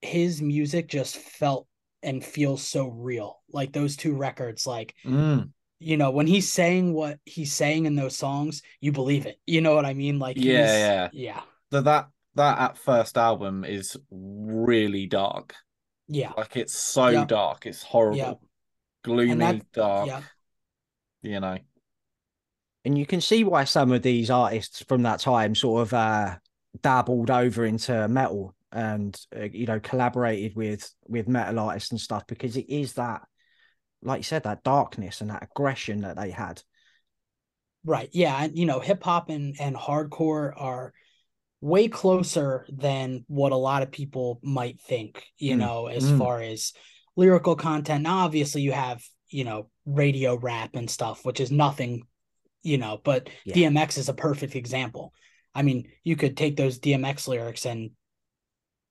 [0.00, 1.66] his music just felt
[2.02, 6.92] and feels so real like those two records like Mm, you know when he's saying
[6.92, 10.36] what he's saying in those songs you believe it you know what i mean like
[10.36, 11.08] Yeah, yeah.
[11.12, 15.54] yeah that that that at first album is really dark.
[16.08, 17.28] yeah Like it's so Yep.
[17.28, 18.38] dark, it's horrible, Yep.
[19.04, 20.06] gloomy, that- dark.
[20.08, 20.22] yeah
[21.22, 21.58] You know,
[22.84, 26.36] and you can see why some of these artists from that time sort of uh
[26.80, 32.26] dabbled over into metal and uh, you know collaborated with with metal artists and stuff
[32.26, 33.22] because it is that
[34.02, 36.62] like you said that darkness and that aggression that they had.
[37.84, 38.08] Right.
[38.12, 40.92] Yeah and you know hip hop and and hardcore are
[41.60, 46.18] way closer than what a lot of people might think you Mm, know as mm.
[46.18, 46.72] far as
[47.16, 48.02] lyrical content.
[48.02, 52.02] Now obviously you have you know radio rap and stuff which is nothing
[52.62, 53.54] you know but Yeah.
[53.68, 55.12] dmx is a perfect example.
[55.54, 57.90] I mean you could take those dmx lyrics and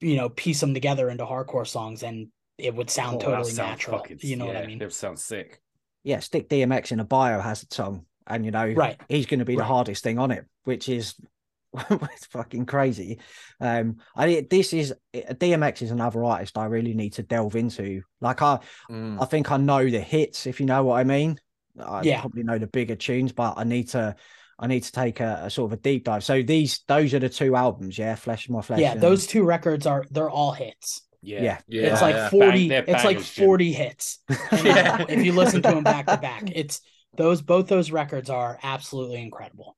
[0.02, 3.58] you know piece them together into hardcore songs and it would sound Oh, totally sounds
[3.58, 5.62] natural fucking- you know what i mean It sounds sick.
[6.04, 9.56] yeah stick dmx in a biohazard song and you know right he's going to be
[9.56, 11.16] the hardest thing on it which is
[11.90, 13.20] it's fucking crazy
[13.62, 18.42] um i this is dmx is another artist i really need to delve into like
[18.42, 18.60] i
[18.90, 19.22] Mm.
[19.22, 21.40] I think I know the hits, if you know what I mean.
[21.80, 22.20] I Yeah.
[22.20, 24.16] probably know the bigger tunes, but I need to
[24.62, 26.24] I need to take a, a sort of a deep dive.
[26.24, 28.80] So these those are the two albums, yeah, Flesh of My Flesh.
[28.80, 31.42] yeah and- those two records are they're all hits Yeah.
[31.42, 31.58] yeah.
[31.68, 33.46] yeah, it's like 40 Bang- they're it's like bangers, Jim.
[33.46, 34.20] 40 hits
[34.52, 35.06] Yeah.
[35.10, 36.82] if you listen to them back to back it's
[37.18, 39.76] those both those records are absolutely incredible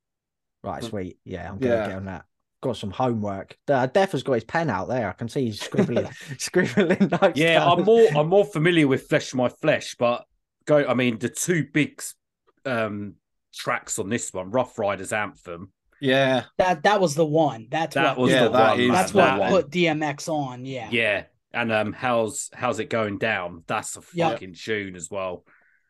[0.64, 1.18] Right, sweet.
[1.26, 1.88] Yeah, I'm gonna Yeah.
[1.88, 2.24] get on that.
[2.62, 3.58] Got some homework.
[3.68, 5.10] Uh, Def has got his pen out there.
[5.10, 7.38] I can see he's scribbling scribbling notes.
[7.38, 7.80] Yeah, down.
[7.80, 10.24] I'm more I'm more familiar with Flesh My Flesh, but
[10.66, 12.02] go I mean the two big
[12.66, 13.16] um
[13.54, 15.72] tracks on this one, Ruff Ryders Anthem.
[16.02, 18.80] yeah, that that was the one that's That what was Yeah, the that one.
[18.82, 19.52] is that's the what that one.
[19.52, 21.24] put dmx on yeah Yeah.
[21.54, 23.64] And um how's how's it going down?
[23.68, 24.32] That's a Yeah.
[24.32, 25.46] fucking tune as well.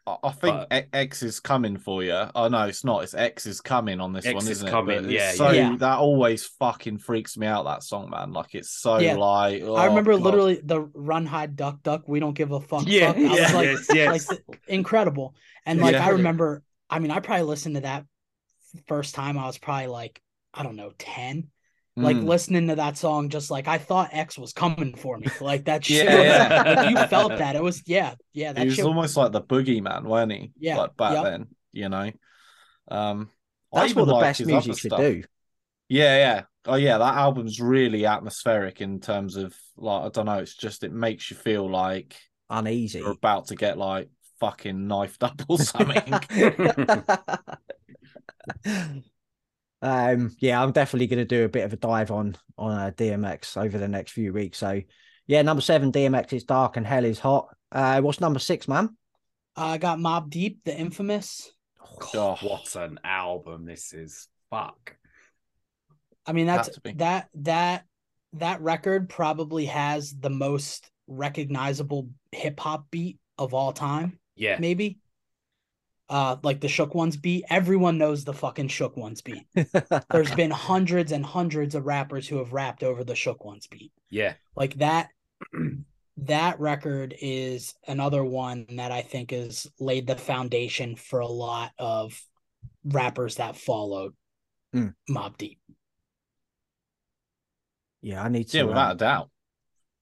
[0.06, 2.22] I, I think But- X- X is coming for you.
[2.36, 3.04] Oh no, it's not.
[3.04, 5.02] It's X is coming on this X one, is isn't coming, it?
[5.04, 5.76] But yeah, so yeah.
[5.80, 7.64] that always fucking freaks me out.
[7.64, 8.34] That song, man.
[8.34, 9.16] Like it's so Yeah.
[9.16, 9.62] like.
[9.64, 10.22] i oh, remember God.
[10.22, 13.18] literally the run hide duck duck we don't give a fuck Yeah, fuck.
[13.18, 14.30] I was yeah, like, yes, yes.
[14.30, 15.34] like incredible
[15.66, 16.06] and like Yeah.
[16.06, 18.06] i remember i mean i probably listened to that
[18.88, 20.22] first time i was probably like
[20.54, 21.50] i don't know 10
[21.96, 22.26] like Mm.
[22.28, 25.86] listening to that song just like i thought x was coming for me like that
[25.86, 26.74] shit Yeah, was- yeah.
[26.82, 29.42] like, you felt that it was yeah yeah he that was shit almost like the
[29.42, 30.52] boogeyman, wasn't he?
[30.58, 31.24] Yeah, Like back yep.
[31.24, 32.12] then, you know.
[32.90, 33.30] Um,
[33.72, 35.00] That's what the best music other should stuff.
[35.00, 35.24] do.
[35.88, 36.42] Yeah, yeah.
[36.66, 40.84] Oh yeah, that album's really atmospheric in terms of like I don't know, it's just
[40.84, 42.16] it makes you feel like
[42.50, 43.00] Uneasy.
[43.00, 44.10] you're about to get like
[44.44, 46.14] fucking knifed up or something.
[49.82, 52.92] Um, yeah, I'm definitely going to do a bit of a dive on on uh,
[52.92, 54.58] DMX over the next few weeks.
[54.58, 54.82] So,
[55.28, 57.50] yeah, number seven, DMX is dark and hell is hot.
[57.70, 58.96] Uh, what's number six, man?
[59.58, 61.52] I got Mobb Deep, the infamous.
[62.14, 62.38] Oh.
[62.40, 64.30] What an album this is.
[64.50, 64.96] Fuck.
[66.26, 66.94] I mean, that's Had to be.
[66.94, 67.84] that that
[68.34, 74.18] that record probably has the most recognizable hip hop beat of all time.
[74.36, 74.58] Yeah.
[74.60, 75.00] Maybe.
[76.10, 77.46] Uh, like the Shook Ones beat.
[77.50, 79.48] Everyone knows the fucking Shook Ones beat.
[80.12, 83.92] There's been hundreds and hundreds of rappers who have rapped over the Shook Ones beat.
[84.10, 84.34] Yeah.
[84.56, 85.10] Like that.
[86.18, 91.72] that record is another one that I think has laid the foundation for a lot
[91.80, 92.22] of
[92.84, 94.14] rappers that followed
[94.76, 94.96] Mm.
[95.08, 95.60] Mobb Deep.
[98.02, 98.58] yeah, I need to.
[98.58, 99.30] Yeah, um, without a doubt.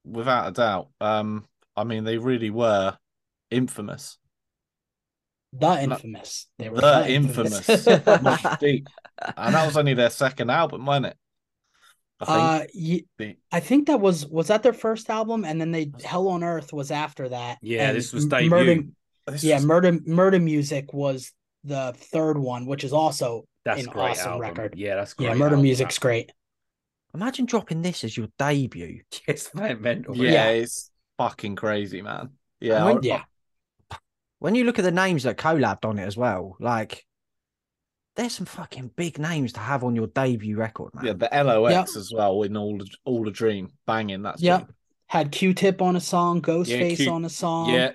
[0.05, 0.87] Without a doubt.
[1.01, 2.97] Um, I mean, they really were
[3.49, 4.17] infamous.
[5.53, 6.47] The infamous.
[6.57, 7.67] They were The infamous.
[7.67, 8.87] Mobb Deep.
[9.37, 11.17] And that was only their second album, wasn't it?
[12.19, 12.37] I think.
[12.37, 15.91] uh, ye- The- I think that was was that their first album, and then they
[16.03, 17.57] Hell on Earth was after that.
[17.61, 18.49] Yeah, and this was M- debut.
[18.49, 18.81] Murder,
[19.27, 21.31] This yeah, was- Murder Murder Music was
[21.63, 24.41] the third one, which is also That's an great awesome album.
[24.41, 24.73] record.
[24.77, 25.27] Yeah, that's great.
[25.29, 26.01] yeah, Murder album, Music's that.
[26.01, 26.31] great.
[27.13, 29.01] Imagine dropping this as your debut.
[29.27, 30.15] It's mental.
[30.15, 30.47] yeah, Yeah.
[30.49, 32.29] it's fucking crazy, man.
[32.59, 33.23] Yeah, I mean, I- Yeah,
[34.41, 37.05] When you look at the names that collabed on it as well, like
[38.15, 41.05] there's some fucking big names to have on your debut record, man.
[41.05, 41.87] yeah, the LOX Yep.
[42.01, 44.23] as well in all the all the dream banging.
[44.23, 44.71] That's Yep.
[45.05, 47.69] had Q-Tip on a song, Ghostface Q- on a song.
[47.69, 47.91] yeah.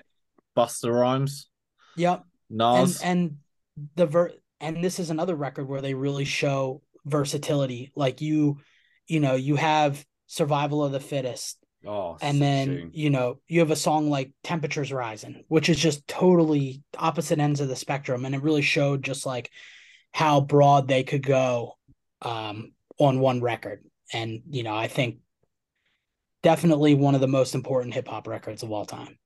[0.55, 1.49] Busta Rhymes,
[1.97, 2.23] Yep.
[2.49, 3.01] And Nas.
[3.01, 3.37] and
[3.95, 4.31] the ver
[4.61, 7.91] and this is another record where they really show versatility.
[7.93, 8.59] Like you,
[9.05, 12.91] you know, you have Survival of the Fittest, Oh, and then tune.
[12.93, 17.61] you know you have a song like temperatures rising which is just totally opposite ends
[17.61, 19.49] of the spectrum and it really showed just like
[20.13, 21.77] how broad they could go
[22.21, 25.19] um on one record and you know i think
[26.43, 29.17] definitely one of the most important hip-hop records of all time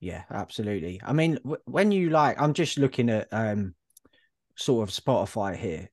[0.00, 1.00] Yeah, absolutely.
[1.04, 3.74] I mean, w- when you like, I'm just looking at um,
[4.56, 5.90] sort of Spotify here,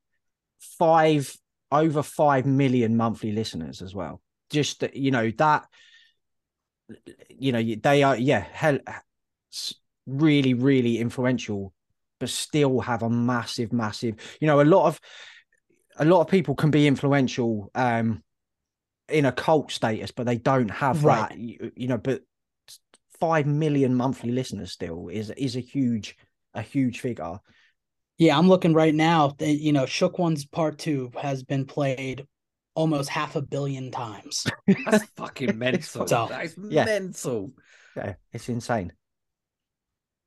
[0.60, 1.36] five
[1.71, 4.21] over five million monthly listeners as well.
[4.49, 5.65] Just you know that,
[7.29, 8.79] you know they are yeah hell,
[10.05, 11.73] really really influential,
[12.19, 14.15] but still have a massive massive.
[14.39, 14.99] You know, a lot of
[15.97, 18.21] a lot of people can be influential um
[19.10, 21.29] in a cult status, but they don't have Right.
[21.29, 21.38] that.
[21.38, 22.21] You, you know, but
[23.19, 26.17] five million monthly listeners still is is a huge
[26.53, 27.39] a huge figure.
[28.17, 32.25] yeah i'm looking right now you know shook one's part two has been played
[32.76, 34.46] almost half a billion times
[34.86, 36.08] That's fucking mental.
[36.08, 36.86] So, that is yeah.
[36.86, 37.52] mental.
[37.96, 38.94] Yeah, it's insane.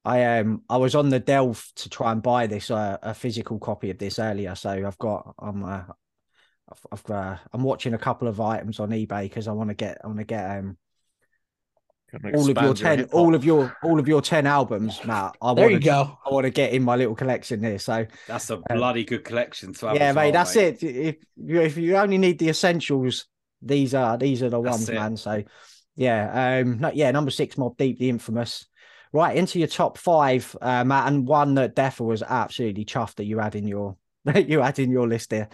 [0.05, 3.59] I um I was on the delve to try and buy this uh, a physical
[3.59, 5.83] copy of this earlier, so I've got I'm uh,
[6.71, 9.75] I've, I've uh, I'm watching a couple of items on eBay because I want to
[9.75, 10.79] get I want to get um
[12.35, 15.37] all of your ten all of your all of your ten albums, Matt.
[15.43, 17.79] I there want you to go I want to get in my little collection here.
[17.79, 19.97] So That's a bloody good collection to have.
[19.97, 20.83] yeah, as mate, well, that's it.
[20.83, 23.27] If you if you only need the essentials,
[23.61, 24.95] these are these are the That's ones, it.
[24.95, 25.17] man.
[25.17, 25.43] So
[25.97, 28.67] yeah, um, no, yeah, number six, Mobb Deep, the infamous.
[29.13, 33.25] Right into your top five, uh, Matt, and one that Deffa was absolutely chuffed that
[33.25, 35.49] you had in your that you had in your list there.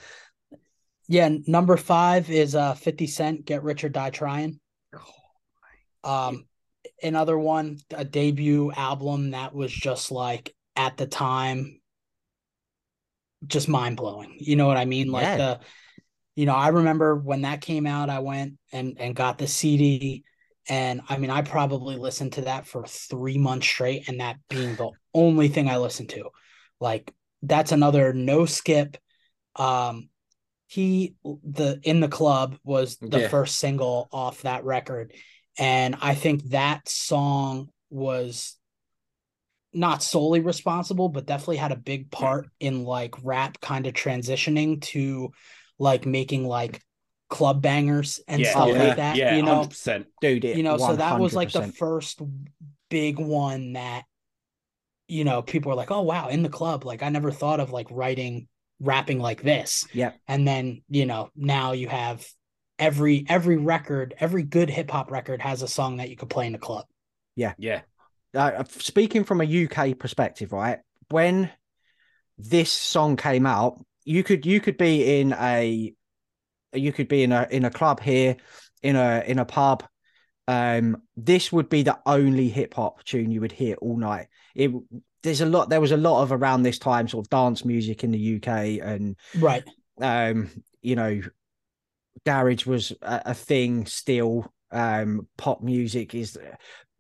[1.09, 4.61] Yeah, number five is uh 50 Cent, Get Rich or Die Trying.
[6.05, 6.47] Um
[7.03, 11.81] another one, a debut album that was just like at the time
[13.47, 14.37] just mind blowing.
[14.39, 15.11] You know what I mean?
[15.11, 15.37] Like Yeah.
[15.37, 15.61] the
[16.37, 20.25] you know, I remember when that came out, I went and and got the CD
[20.69, 24.77] and I mean I probably listened to that for 3 months straight and that being
[24.77, 26.31] the only thing I listened to.
[26.81, 27.13] Like
[27.43, 28.97] that's another no skip
[29.57, 30.09] um
[30.67, 33.29] he the in the club was the Yeah.
[33.29, 35.13] first single off that record
[35.59, 38.57] and i think that song was
[39.73, 44.81] not solely responsible but definitely had a big part in like rap kind of transitioning
[44.81, 45.33] to
[45.79, 46.81] like making like
[47.29, 49.63] club bangers and yeah, stuff yeah, like that Yeah, you know?
[49.63, 50.05] 100%.
[50.21, 52.23] Dude, it, you know so that was like the first
[52.89, 54.05] big one that
[55.09, 56.85] you know people were like oh wow in the club.
[56.85, 58.47] Like i never thought of like writing
[58.81, 59.87] rapping like this.
[59.93, 60.17] Yep.
[60.29, 62.25] and then you know now you have
[62.79, 66.53] every every record every good hip-hop record has a song that you could play in
[66.53, 66.87] the club
[67.37, 67.83] Yeah.
[68.35, 70.81] uh, speaking from a UK perspective, right?
[71.11, 71.51] When
[72.37, 75.95] this song came out, you could you could be in a
[76.73, 78.37] you could be in a in a club here,
[78.83, 79.85] in a in a pub,
[80.49, 84.27] um, this would be the only hip hop tune you would hear all night.
[84.55, 84.73] It
[85.23, 85.71] there's a lot.
[85.71, 88.81] There was a lot of around this time sort of dance music in the UK,
[88.83, 89.65] and Right.
[90.01, 90.51] um,
[90.83, 91.23] you know,
[92.25, 94.53] garage was a, a thing still.
[94.71, 96.39] Um, pop music is.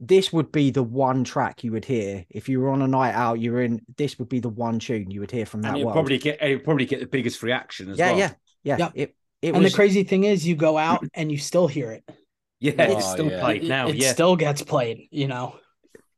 [0.00, 3.14] This would be the one track you would hear if you were on a night
[3.14, 3.38] out.
[3.40, 3.80] You were in.
[3.96, 6.64] This would be the one tune you would hear from that and probably get it'd
[6.64, 8.18] probably get the biggest reaction as yeah, well.
[8.18, 8.32] yeah,
[8.64, 8.92] yeah, Yep.
[8.94, 11.92] It it and was the crazy thing is, you go out and you still hear
[11.92, 12.04] it.
[12.60, 12.72] yeah.
[12.78, 13.40] Oh, It's still yeah.
[13.40, 13.88] played It- now.
[13.88, 15.08] it yeah, still gets played.
[15.10, 15.56] You know.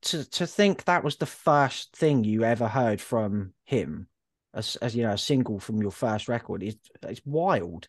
[0.02, 4.08] to to think that was the first thing you ever heard from him,
[4.54, 7.88] as, as you know, a single from your first record is it's wild.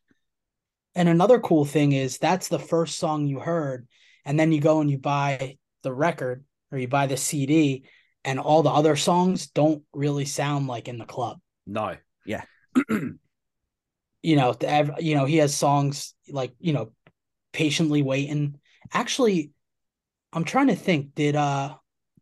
[0.98, 3.88] And another cool thing is that's the first song you heard,
[4.26, 7.86] and then you go and you buy the record or you buy the CD,
[8.26, 11.40] and all the other songs don't really sound like in the club.
[11.68, 11.96] no.
[12.26, 12.42] Yeah,
[12.90, 13.16] you
[14.24, 16.92] know, the you know he has songs like you know,
[17.54, 18.60] patiently waiting.
[18.92, 19.52] Actually,
[20.34, 21.14] I'm trying to think.
[21.14, 21.76] Did uh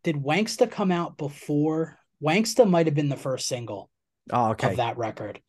[0.04, 1.98] did Wanksta come out before?
[2.22, 3.90] Wanksta might have been the first single.
[4.30, 4.72] Oh, okay.
[4.72, 5.40] of that record.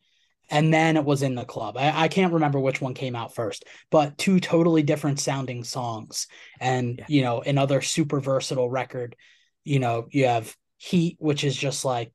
[0.50, 1.76] And then it was in the club.
[1.76, 6.26] I, I can't remember which one came out first, but two totally different sounding songs.
[6.58, 7.04] And, Yeah.
[7.08, 9.16] you know, another super versatile record.
[9.64, 12.12] You know, you have Heat, which is just like,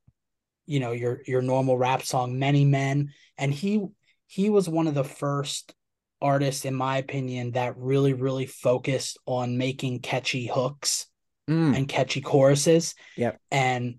[0.66, 3.12] you know, your your normal rap song, Many Men.
[3.38, 3.86] And he
[4.28, 5.74] he was one of the first
[6.22, 11.08] artists, in my opinion, that really, really focused on making catchy hooks
[11.50, 12.96] Mm, and catchy choruses.
[13.18, 13.38] Yep.
[13.52, 13.96] And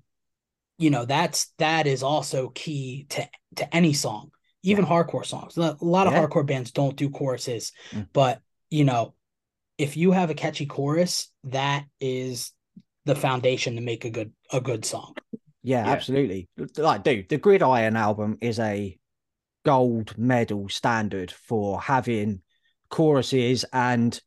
[0.78, 4.30] you know, that's that is also key to to any song,
[4.62, 5.56] even hardcore songs.
[5.56, 6.26] A lot of Yeah.
[6.26, 8.08] hardcore bands don't do choruses, Mm.
[8.12, 9.14] but you know,
[9.78, 12.52] if you have a catchy chorus, that is
[13.04, 15.14] the foundation to make a good a good song.
[15.62, 15.92] yeah, Yeah.
[15.92, 16.48] absolutely.
[16.76, 18.98] Like, dude, the Gridiron album is a
[19.64, 22.42] gold medal standard for having
[22.90, 24.20] choruses and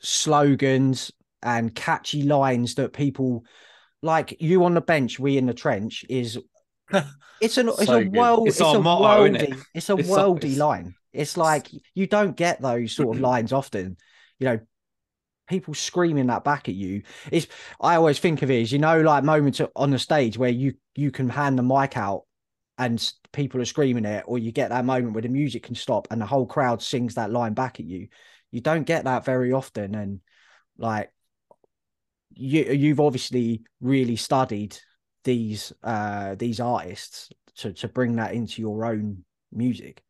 [0.00, 1.12] slogans
[1.42, 3.44] and catchy lines that people
[4.04, 6.38] like you on the bench, we in the trench is
[7.40, 9.48] it's an it's a world It's it's, our a motto, innit?
[9.48, 10.94] worldy it's a It's worldy like- line.
[11.12, 13.96] It's like you don't get those sort of lines often.
[14.40, 14.60] You know,
[15.48, 17.02] people screaming that back at you.
[17.30, 17.46] It's
[17.80, 20.74] I always think of it as you know, like moments on the stage where you
[20.96, 22.24] you can hand the mic out
[22.78, 26.08] and people are screaming it, or you get that moment where the music can stop
[26.10, 28.08] and the whole crowd sings that line back at you.
[28.50, 30.20] You don't get that very often, and
[30.76, 31.12] like
[32.34, 34.76] you you've obviously really studied
[35.24, 40.02] these uh these artists to to bring that into your own music.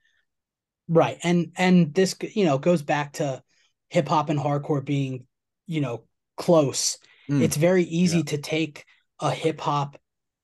[0.88, 1.18] Right.
[1.22, 3.42] And and this you know goes back to
[3.90, 5.26] hip hop and hardcore being,
[5.66, 6.04] you know,
[6.36, 6.98] close.
[7.30, 7.42] Mm.
[7.42, 8.84] It's very easy to take
[9.20, 9.96] a hip hop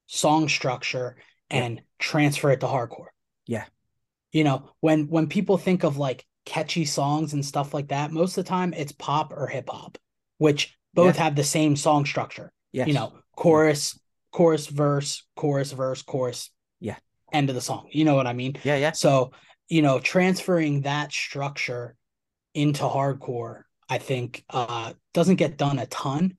[0.06, 1.16] song structure
[1.50, 1.64] Yeah.
[1.64, 3.08] and transfer it to hardcore.
[3.46, 3.64] Yeah.
[4.32, 8.38] You know, when when people think of like catchy songs and stuff like that, most
[8.38, 9.98] of the time it's pop or hip hop,
[10.38, 12.52] which both have the same song structure.
[12.72, 12.88] Yes.
[12.88, 13.98] You know, chorus,
[14.32, 16.50] chorus, verse, chorus, verse, chorus.
[16.80, 16.96] Yeah.
[17.32, 17.88] End of the song.
[17.90, 18.56] You know what I mean?
[18.64, 18.92] Yeah, yeah.
[18.92, 19.32] So,
[19.68, 21.96] you know, transferring that structure
[22.54, 26.36] into hardcore, I think, uh, doesn't get done a ton.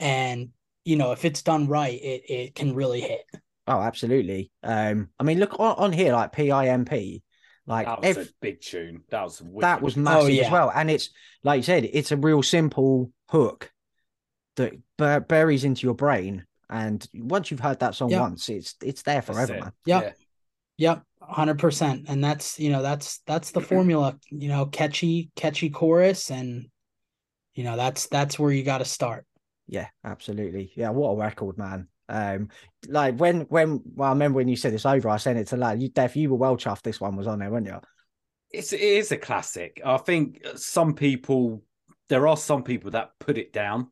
[0.00, 0.50] And,
[0.84, 3.24] you know, if it's done right, it it can really hit.
[3.66, 4.50] Oh, absolutely.
[4.62, 7.22] Um, I mean, look on, on here, like PIMP,
[7.66, 9.02] like That was ev- a big tune.
[9.10, 10.44] That was that was oh, massive yeah.
[10.46, 10.72] as well.
[10.74, 11.10] And it's
[11.42, 13.70] like you said, it's a real simple hook
[14.56, 16.44] that bur- buries into your brain.
[16.70, 18.20] And once you've heard that song Yeah.
[18.20, 19.60] once, it's it's there forever, it.
[19.60, 19.72] man.
[19.86, 20.02] Yep.
[20.02, 20.12] Yeah.
[20.76, 21.02] Yep.
[21.22, 22.06] hundred percent.
[22.08, 26.30] And that's, you know, that's that's the formula, you know, catchy, catchy chorus.
[26.30, 26.66] And,
[27.54, 29.24] you know, that's that's where you got to start.
[29.66, 30.72] Yeah, absolutely.
[30.76, 31.88] Yeah, what a record, man.
[32.08, 32.48] Um,
[32.88, 35.56] like when when well, I remember when you said it's over, I sent it to
[35.56, 35.80] lad.
[35.80, 37.80] You Def, you were well chuffed this one was on there, weren't you?
[38.50, 39.80] It's it is a classic.
[39.84, 41.62] I think some people
[42.08, 43.90] there are some people that put it down.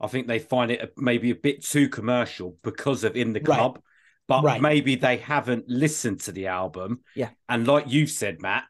[0.00, 3.44] I think they find it maybe a bit too commercial because of in the Right.
[3.58, 3.80] club,
[4.28, 4.60] but Right.
[4.60, 7.00] maybe they haven't listened to the album.
[7.14, 7.30] Yeah.
[7.48, 8.64] and like you said, Matt,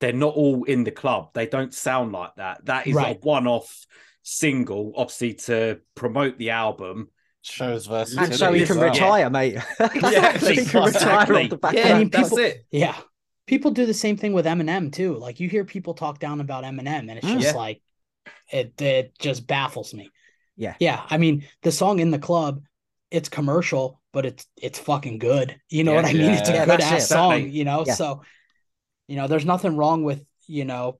[0.00, 1.30] they're not all in the club.
[1.34, 2.64] They don't sound like that.
[2.66, 3.16] That is Right.
[3.16, 3.86] a one-off
[4.22, 7.08] single, obviously to promote the album.
[7.44, 8.16] Shows versus.
[8.16, 8.88] And so he can well.
[8.90, 9.54] retire, mate.
[9.94, 11.44] Yeah, so he can retire exactly.
[11.44, 12.66] off the back Yeah, of mean, that's people- it.
[12.70, 12.96] Yeah.
[13.46, 15.16] People do the same thing with Eminem too.
[15.18, 17.34] Like you hear people talk down about Eminem and it's Mm.
[17.34, 17.60] just Yeah.
[17.60, 17.82] like
[18.50, 20.08] it it just baffles me.
[20.56, 20.74] Yeah.
[20.80, 21.04] Yeah.
[21.10, 22.62] I mean, the song in the club,
[23.10, 25.60] it's commercial, but it's it's fucking good.
[25.68, 26.22] You know Yeah, what I mean?
[26.22, 27.06] yeah, It's a yeah, good ass it.
[27.06, 27.50] song, Exactly.
[27.58, 27.84] you know.
[27.86, 27.94] Yeah.
[27.94, 28.22] So,
[29.08, 30.98] you know, there's nothing wrong with, you know,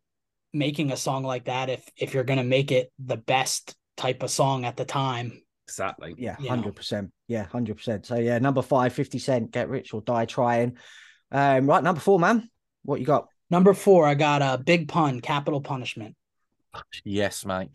[0.52, 4.30] making a song like that if if you're gonna make it the best type of
[4.30, 5.40] song at the time.
[5.66, 6.14] Exactly.
[6.18, 6.50] Yeah, you know.
[6.50, 7.10] hundred percent.
[7.26, 8.06] Yeah, hundred percent.
[8.06, 10.76] So yeah, number five, 50 Cent, Get Rich or Die Trying.
[11.32, 12.48] Um, right, number four, man.
[12.84, 13.28] What you got?
[13.50, 16.16] Number four, I got a big pun, capital punishment.
[17.04, 17.70] Yes, mate.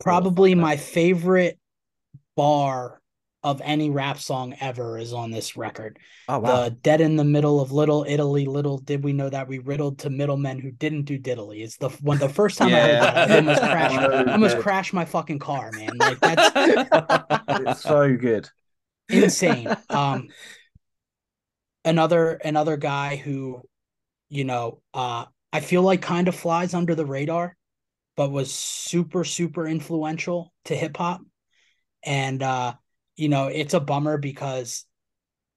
[0.00, 1.58] Probably my favorite
[2.36, 2.99] bar
[3.42, 5.98] of any rap song ever is on this record.
[6.28, 6.64] Oh wow.
[6.64, 10.00] The dead in the middle of Little Italy, little did we know that we riddled
[10.00, 11.62] to middlemen who didn't do diddly.
[11.62, 14.08] It's the when the first time I heard that, I almost crashed.
[14.26, 15.96] I almost crashed my fucking car, man.
[15.98, 16.50] Like that's
[17.48, 18.48] It's so good.
[19.08, 19.76] insane.
[19.88, 20.28] Um,
[21.84, 23.62] another another guy who,
[24.28, 27.56] you know, uh, I feel like kind of flies under the radar,
[28.16, 31.22] but was super super influential to hip hop,
[32.04, 32.74] and uh,
[33.20, 34.84] you know, it's a bummer because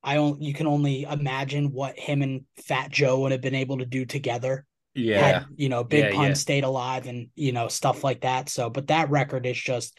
[0.03, 0.41] I don't.
[0.41, 4.05] You can only imagine what him and Fat Joe would have been able to do
[4.05, 5.19] together Yeah.
[5.19, 6.33] had you know big Yeah, pun yeah.
[6.33, 9.97] stayed alive and you know stuff like that so but that record is just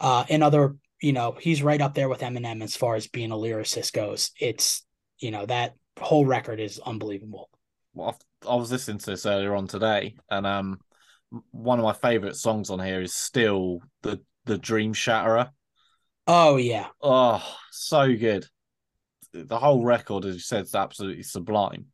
[0.00, 3.36] uh another you know he's right up there with eminem as far as being a
[3.36, 4.84] lyricist goes it's
[5.18, 7.50] you know that whole record is unbelievable
[7.94, 10.80] Well, I was listening to this earlier on today, and um,
[11.50, 15.50] one of my favorite songs on here is still the the Dream Shatterer.
[16.26, 18.46] Oh yeah Oh, so good.
[19.32, 21.86] The whole record, as you said, is absolutely sublime.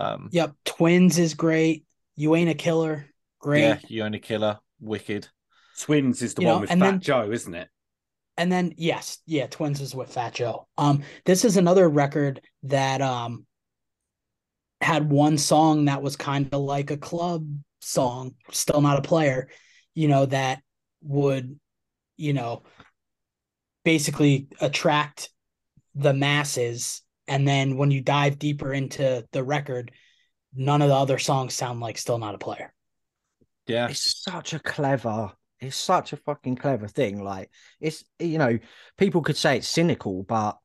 [0.00, 1.84] Um, yep twins is great
[2.16, 3.06] you ain't a killer
[3.40, 5.28] great yeah, you ain't a killer, wicked.
[5.80, 7.68] Twins is the You one know, with Fat then- Joe, isn't it?
[8.36, 13.00] and then yes yeah twins is with fat joe um this is another record that
[13.00, 13.46] um
[14.80, 17.46] had one song that was kind of like a club
[17.80, 19.48] song still not a player
[19.94, 20.60] you know that
[21.02, 21.60] would
[22.16, 22.64] you know
[23.84, 25.30] basically attract
[25.94, 29.92] the masses and then when you dive deeper into the record
[30.54, 32.72] none of the other songs sound like still not a player.
[33.66, 38.58] Yeah, it's such a clever it's such a fucking clever thing like it's you know
[38.98, 40.58] people could say it's cynical but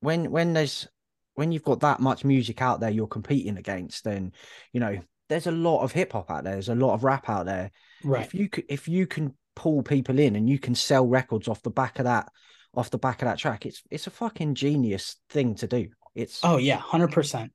[0.00, 0.86] when when there's
[1.34, 4.30] when you've got that much music out there you're competing against then
[4.72, 7.28] you know there's a lot of hip hop out there there's a lot of rap
[7.28, 7.70] out there.
[8.02, 8.24] Right.
[8.24, 11.62] If you could if you can pull people in and you can sell records off
[11.62, 12.28] the back of that
[12.74, 16.40] off the back of that track it's it's a fucking genius thing to do it's
[16.42, 17.50] oh yeah 100%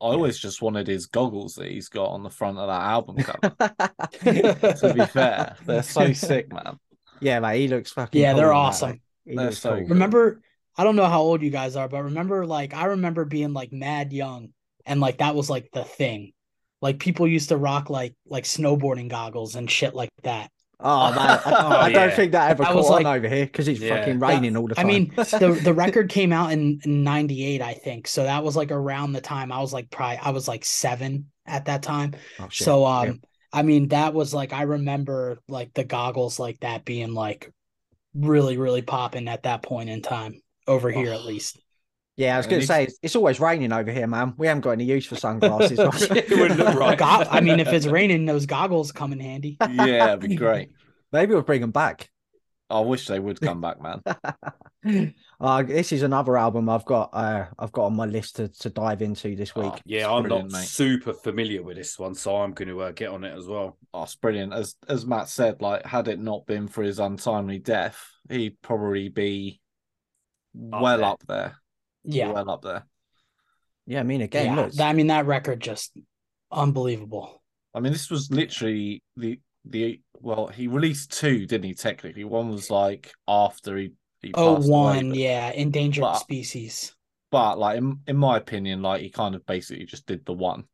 [0.00, 3.16] I always just wanted his goggles that he's got on the front of that album
[3.18, 3.52] cover.
[4.20, 6.78] to be fair, they're so sick, man.
[7.20, 9.36] yeah mate he looks fucking yeah cool they're in awesome mate.
[9.36, 9.80] They're so cool.
[9.80, 9.90] good.
[9.90, 10.40] remember
[10.76, 13.72] i don't know how old you guys are but remember like i remember being like
[13.72, 14.50] mad young
[14.86, 16.32] and like that was like the thing
[16.80, 20.50] like people used to rock like like snowboarding goggles and shit like that
[20.80, 22.10] Oh man, I, Oh, I don't yeah.
[22.10, 23.96] think that ever That caught was on over here because it's Yeah.
[23.96, 24.84] fucking raining all the time.
[24.84, 28.56] i mean the the record came out in, in 98 i think so that was
[28.56, 32.14] like around the time i was like probably i was like seven at that time
[32.38, 33.14] Oh, so um Yeah.
[33.52, 37.52] i mean that was like i remember like the goggles like that being like
[38.14, 41.24] really really popping at that point in time over here at Oh.
[41.26, 41.58] least
[42.18, 44.34] yeah, I was going to say it's, it's always raining over here, man.
[44.36, 45.78] We haven't got any use for sunglasses.
[46.10, 46.98] It wouldn't look right.
[46.98, 49.56] Go- I mean, if it's raining, those goggles come in handy.
[49.70, 50.70] Yeah, it'd be great.
[51.12, 52.10] Maybe we'll bring them back.
[52.68, 54.02] I wish they would come back, man.
[55.40, 57.10] uh, this is another album I've got.
[57.14, 59.72] Uh, I've got on my list to, to dive into this week.
[59.74, 60.64] Oh, Yeah, it's I'm not mate.
[60.66, 63.78] super familiar with this one, so I'm going to uh, get on it as well.
[63.94, 64.52] Oh, it's brilliant.
[64.52, 67.98] As as Matt said, like had it not been for his untimely death,
[68.28, 69.62] he'd probably be
[70.72, 71.06] Up well there.
[71.06, 71.56] up there.
[72.08, 72.32] Yeah.
[72.32, 72.86] Well up there.
[73.86, 74.56] Yeah, I mean, again, yeah.
[74.56, 75.96] look, I mean, that record just
[76.50, 77.42] unbelievable.
[77.74, 81.74] I mean, this was literally the the well, he released two, didn't he?
[81.74, 83.92] Technically, one was like after he
[84.22, 86.94] he Oh, passed away, one, but- yeah, endangered but- species.
[87.30, 90.64] But like in, in my opinion, like he kind of basically just did the one.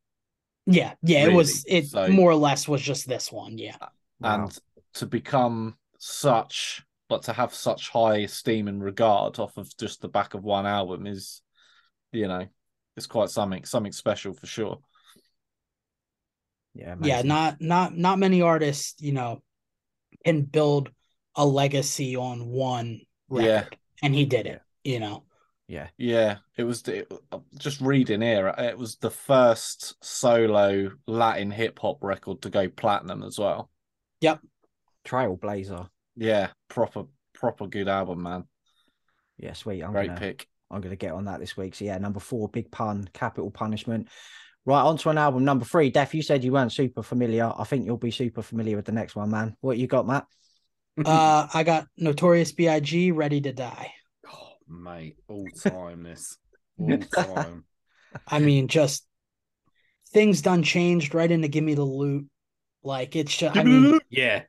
[0.66, 1.64] Yeah, yeah, it was.
[1.66, 3.58] It So- more or less was just this one.
[3.58, 3.76] Yeah,
[4.20, 4.44] wow.
[4.44, 4.58] and
[4.94, 10.08] to become such but to have such high esteem and regard off of just the
[10.08, 11.42] back of one album is
[12.12, 12.46] you know
[12.96, 14.78] it's quite something something special for sure
[16.74, 17.22] yeah, yeah.
[17.22, 19.42] Not not not many artists, you know,
[20.24, 20.90] can build
[21.36, 23.64] a legacy on one record, Yeah.
[24.02, 24.60] and he did it.
[24.82, 25.24] You know,
[25.66, 27.10] yeah, yeah it was it,
[27.58, 33.38] just reading here it was the first solo latin hip-hop record to go platinum as
[33.38, 33.70] well
[34.20, 34.40] Yep,
[35.06, 35.88] Trailblazer.
[36.16, 37.04] Yeah proper
[37.34, 38.44] proper good album man
[39.38, 39.82] Yeah, sweet.
[39.82, 41.74] I'm great gonna, pick I'm gonna get on that this week.
[41.74, 44.08] So yeah, number four, Big Pun, Capital Punishment.
[44.66, 45.90] Right, on to an album number three.
[45.90, 47.52] Def, you said you weren't super familiar.
[47.56, 49.56] I think you'll be super familiar with the next one, man.
[49.60, 50.26] What you got, Matt?
[51.04, 53.12] uh, I got Notorious B.I.G.
[53.12, 53.92] Ready to Die.
[54.32, 56.38] Oh, mate, all time this,
[56.78, 57.64] all time.
[58.26, 59.06] I mean, just
[60.12, 62.26] things done changed right into Give Me the Loot.
[62.82, 64.42] Like it's just, I mean, yeah,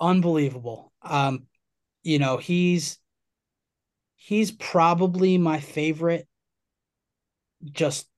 [0.00, 0.91] unbelievable.
[1.04, 1.46] Um,
[2.02, 2.98] you know, he's
[4.16, 6.26] he's probably my favorite,
[7.64, 8.08] just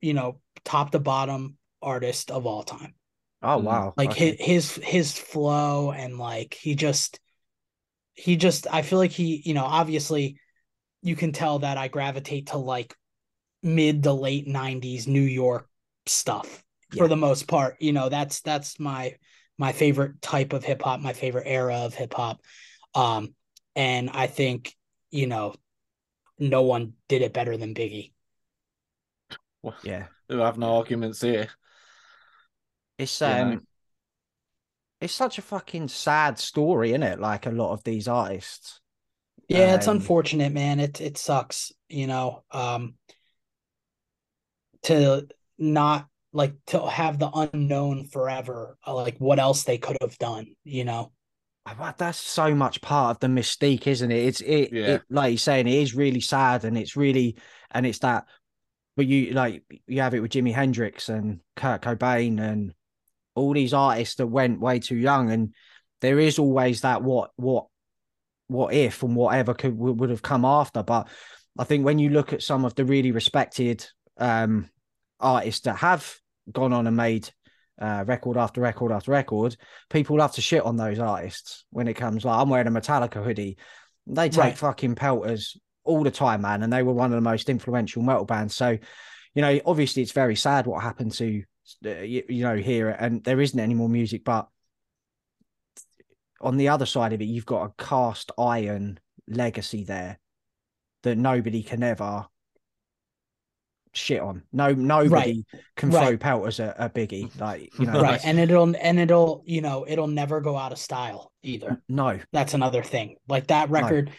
[0.00, 2.94] you know, top to bottom artist of all time.
[3.42, 3.58] Oh Mm.
[3.58, 3.96] wow.
[3.96, 4.14] like okay.
[4.14, 7.20] his his his flow and like he just
[8.14, 10.38] he just I feel like he you know obviously
[11.02, 12.94] you can tell that I gravitate to like
[13.62, 15.68] mid to late 90s New York
[16.06, 17.02] stuff Yeah.
[17.02, 19.14] for the most part you know that's that's my
[19.58, 22.40] my favorite type of hip hop my favorite era of hip hop
[22.94, 23.34] um
[23.76, 24.74] and I think
[25.10, 25.54] you know
[26.38, 28.12] no one did it better than Biggie
[29.62, 30.08] Well, yeah.
[30.28, 31.48] we have no arguments here.
[32.98, 33.62] It's You um know.
[35.00, 37.20] it's such a fucking sad story, isn't it?
[37.20, 38.80] Like a lot of these artists.
[39.48, 40.80] Yeah, it's Um, unfortunate, man.
[40.80, 42.94] It it sucks, you know, um
[44.82, 45.26] to
[45.58, 50.48] not like to have the unknown forever, uh, like what else they could have done,
[50.64, 51.12] you know.
[51.96, 54.26] That's so much part of the mystique, isn't it?
[54.26, 54.86] It's it, Yeah.
[54.86, 57.36] it like you're saying, it is really sad and it's really
[57.70, 58.26] and it's that
[58.96, 62.74] but you like you have it with Jimi Hendrix and Kurt Cobain and
[63.34, 65.54] all these artists that went way too young and
[66.00, 67.66] there is always that what what
[68.48, 71.08] what if and whatever could would would have come after but
[71.58, 73.86] I think when you look at some of the really respected
[74.18, 74.68] um
[75.18, 76.14] artists that have
[76.52, 77.28] gone on and made
[77.80, 79.56] uh, record after record after record,
[79.90, 83.24] people love to shit on those artists when it comes like I'm wearing a Metallica
[83.24, 83.56] hoodie.
[84.06, 84.58] They take Right.
[84.58, 88.24] fucking pelters all the time, man, and they were one of the most influential metal
[88.24, 88.54] bands.
[88.54, 88.78] So,
[89.34, 91.42] you know, obviously it's very sad what happened to
[91.84, 94.24] uh, you, you know here, and there isn't any more music.
[94.24, 94.48] But
[96.40, 100.18] on the other side of it, you've got a cast iron legacy there
[101.02, 102.26] that nobody can ever
[103.94, 104.42] shit on.
[104.52, 105.44] No, nobody
[105.76, 106.20] can throw Right.
[106.20, 107.30] pelters at a biggie.
[107.40, 108.20] Like you know, Right.
[108.24, 111.82] And it'll and it'll, you know, it'll never go out of style either.
[111.88, 113.16] no, That's another thing.
[113.28, 114.10] Like that record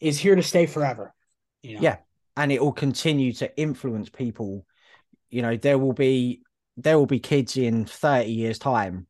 [0.00, 1.14] is here to stay forever.
[1.62, 1.80] You know.
[1.82, 1.96] Yeah.
[2.36, 4.64] and it will continue to influence people.
[5.30, 6.42] You know, there will be
[6.76, 9.06] there will be kids in 30 years time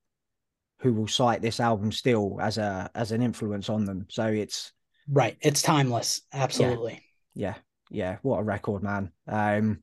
[0.80, 4.06] who will cite this album still as a as an influence on them.
[4.08, 4.72] So it's
[5.08, 5.36] Right.
[5.40, 6.22] It's timeless.
[6.32, 7.02] Absolutely.
[7.34, 7.54] yeah,
[7.90, 9.12] yeah, what a record, man.
[9.28, 9.80] Um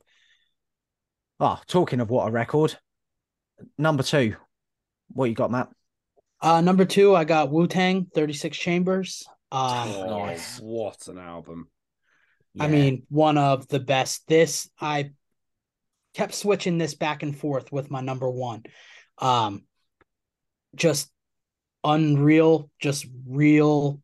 [1.40, 2.78] Oh, talking of what a record.
[3.78, 4.36] Number 2.
[5.10, 5.70] What you got, Matt?
[6.40, 9.26] Uh number two, I got Wu Tang, 36 Chambers.
[9.52, 10.60] Um Oh, nice.
[10.60, 11.70] What an album.
[12.60, 14.28] I mean, one of the best.
[14.28, 15.12] This I
[16.14, 18.64] kept switching this back and forth with my number one.
[19.20, 19.64] Um
[20.76, 21.10] just
[21.84, 24.02] unreal, just real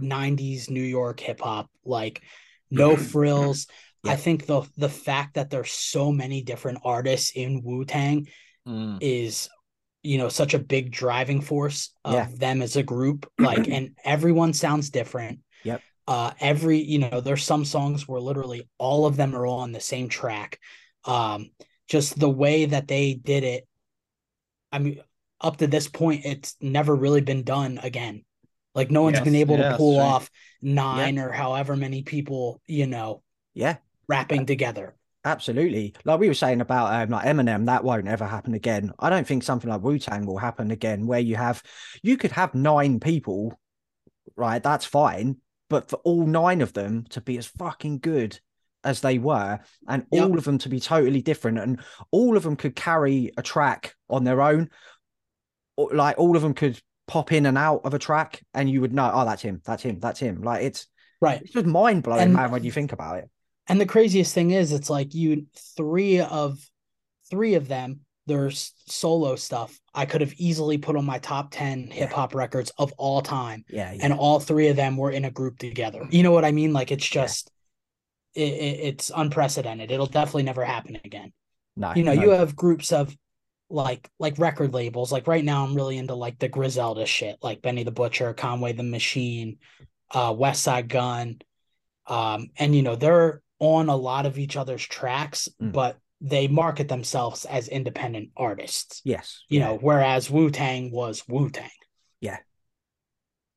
[0.00, 2.22] 90s New York hip hop, like
[2.70, 3.66] no frills.
[4.06, 8.28] I think the the fact that there's so many different artists in Wu-Tang
[8.66, 8.98] Mm.
[9.00, 9.48] is
[10.02, 12.26] you know such a big driving force of Yeah.
[12.38, 15.82] them as a group like and everyone sounds different Yep.
[16.06, 19.72] uh every you know there's some songs where literally all of them are all on
[19.72, 20.58] the same track
[21.04, 21.50] um
[21.88, 23.66] just the way that they did it
[24.72, 25.00] i mean
[25.40, 28.24] up to this point it's never really been done again
[28.74, 30.02] like no one's Yes, been able yeah, to pull true.
[30.04, 30.30] off
[30.62, 33.22] nine or however many people you know
[33.54, 33.76] Yeah,
[34.08, 34.94] rapping together
[35.24, 35.94] absolutely.
[36.04, 38.92] Like we were saying about um, like Eminem, that won't ever happen again.
[38.98, 41.62] I don't think something like Wu Tang will happen again, where you have
[42.02, 43.58] you could have nine people,
[44.36, 44.62] right?
[44.62, 45.38] That's fine,
[45.70, 48.38] but for all nine of them to be as fucking good
[48.84, 50.24] as they were, and Yep.
[50.24, 51.80] all of them to be totally different, and
[52.10, 54.68] all of them could carry a track on their own,
[55.78, 58.92] like all of them could pop in and out of a track, and you would
[58.92, 60.42] know, oh, that's him, that's him, that's him.
[60.42, 60.86] Like it's
[61.20, 63.30] right it's just mind blowing, man, when you think about it.
[63.68, 65.46] And the craziest thing is, it's like you
[65.76, 66.58] three of
[67.30, 68.00] three of them.
[68.26, 72.70] There's solo stuff I could have easily put on my top ten hip hop records
[72.78, 73.98] of all time, Yeah, yeah.
[74.02, 76.06] and all three of them were in a group together.
[76.10, 76.72] You know what I mean?
[76.72, 77.22] Like it's Yeah.
[77.22, 77.50] just,
[78.34, 79.90] it, it, it's unprecedented.
[79.90, 81.32] It'll definitely never happen again.
[81.76, 82.22] no, You know, no.
[82.22, 83.14] you have groups of
[83.68, 85.12] like like record labels.
[85.12, 88.72] Like right now, I'm really into like the Griselda shit, like Benny the Butcher, Conway
[88.72, 89.58] the Machine,
[90.12, 91.40] uh, Westside Gunn,
[92.06, 95.72] um, and you know they're on a lot of each other's tracks, Mm.
[95.72, 99.00] but they market themselves as independent artists.
[99.04, 99.66] yes, You yeah.
[99.66, 101.68] know, whereas Wu Tang was Wu Tang.
[102.20, 102.38] Yeah.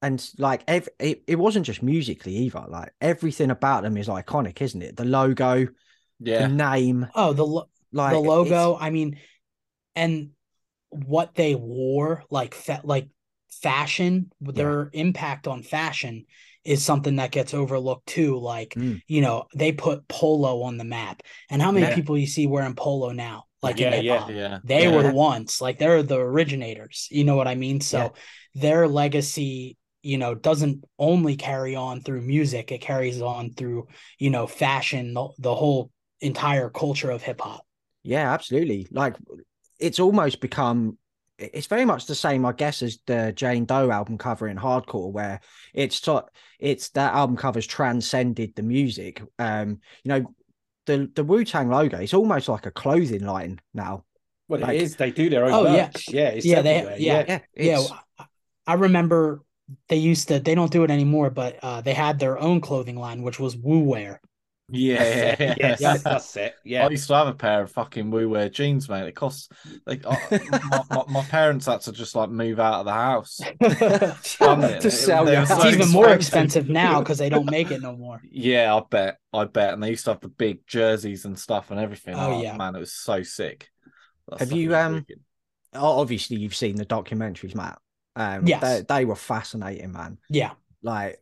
[0.02, 4.62] And like ev- it, it wasn't just musically either like everything about them is iconic
[4.62, 5.68] isn't it the logo
[6.20, 6.72] yeah, the Yeah.
[6.76, 8.78] name Oh, the lo- like the it's- logo.
[8.80, 9.20] I mean,
[9.96, 10.32] and
[10.90, 13.08] what they wore, like fa- like
[13.50, 16.26] fashion, their impact on fashion
[16.68, 18.38] is something that gets overlooked too.
[18.38, 19.02] Like Mm.
[19.08, 21.96] you know, they put polo on the map, and how many Yeah.
[21.96, 23.46] people you see wearing polo now?
[23.64, 24.30] Like Yeah, yeah.
[24.30, 24.60] Yeah.
[24.64, 24.96] They yeah.
[24.96, 27.08] were the ones, like they're the originators.
[27.12, 27.82] You know what I mean?
[27.82, 28.10] So Yeah.
[28.62, 33.88] their legacy, you know, doesn't only carry on through music; it carries on through,
[34.20, 35.90] you know, fashion, the, the whole
[36.22, 37.64] entire culture of hip hop.
[38.04, 39.16] yeah absolutely like
[39.80, 40.98] it's almost become
[41.38, 45.12] it's very much the same, I guess, as the Jane Doe album cover in hardcore,
[45.12, 45.40] where
[45.74, 46.28] it's so-
[46.60, 49.22] it's that album cover's transcended the music.
[49.38, 50.34] Um, you know,
[50.86, 54.06] the the Wu Tang logo, it's almost like a clothing line now.
[54.48, 54.96] Well, Like- it is.
[54.96, 55.86] They do their own Oh, yeah.
[55.94, 56.10] merch.
[56.10, 57.24] Yeah, it's Yeah, they- yeah.
[57.28, 57.84] Yeah, yeah,
[58.18, 58.26] I-
[58.66, 59.42] I remember
[59.90, 60.40] they used to.
[60.40, 63.56] They don't do it anymore, but uh, they had their own clothing line, which was
[63.58, 64.22] Wu Wear.
[64.70, 65.56] Yeah, yeah, yeah.
[65.60, 65.98] yes, Yeah.
[65.98, 66.56] that's it.
[66.66, 69.08] Yeah, I used to have a pair of fucking Wu Wear jeans, mate.
[69.08, 69.48] It costs
[69.86, 70.16] like uh,
[70.70, 73.40] my, my, my parents had to just like move out of the house.
[74.36, 74.62] Fund.
[74.82, 75.64] To It- sell they your were house.
[75.66, 78.22] It's so even more expensive now because they don't make it no more.
[78.30, 79.18] Yeah, I bet.
[79.32, 79.74] I bet.
[79.74, 82.16] And they used to have the big jerseys and stuff and everything.
[82.16, 82.58] Oh, yeah.
[82.58, 83.70] man, it was so sick.
[84.28, 85.22] That Have you, um, wicked.
[85.76, 87.80] o- obviously you've seen the documentaries, Matt.
[88.18, 88.62] Um, Yes.
[88.62, 90.18] they, they were fascinating, man.
[90.30, 90.52] Yeah,
[90.82, 91.22] Like,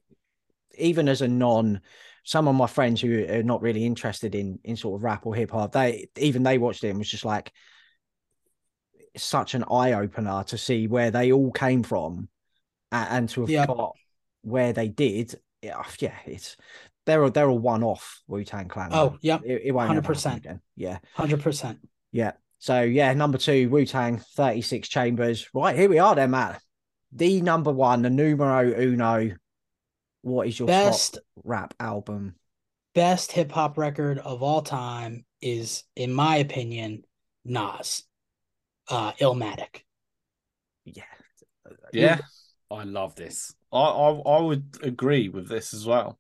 [0.78, 1.82] even as a non,
[2.28, 5.34] some of my friends who are not really interested in in sort of rap or
[5.34, 7.54] hip hop, they even they watched it and was just like
[9.16, 12.28] such an eye opener to see where they all came from
[12.92, 13.68] and, and to have Yep.
[13.68, 13.96] got
[14.42, 15.36] where they did.
[15.62, 16.58] Yeah, oh, yeah, it's
[17.06, 18.90] they're a, they're a one off Wu Tang Clan.
[18.92, 20.38] Oh, yeah, it, it won't 100%.
[20.38, 20.60] again.
[20.76, 21.80] Yeah, hundred percent.
[22.12, 22.34] yeah.
[22.58, 25.48] So yeah, number two, Wu Tang, 36 chambers.
[25.54, 26.60] Right, here we are then, Matt.
[27.12, 29.36] The number one, the numero uno.
[30.26, 32.34] What is your Best top rap album?
[32.96, 37.04] best hip hop record of all time is, in my opinion,
[37.44, 38.06] Nas,
[38.90, 39.82] uh, Illmatic.
[40.84, 41.04] Yeah.
[41.94, 42.20] Yeah,
[42.72, 43.54] I love this.
[43.72, 46.18] I, I I would agree with this as well.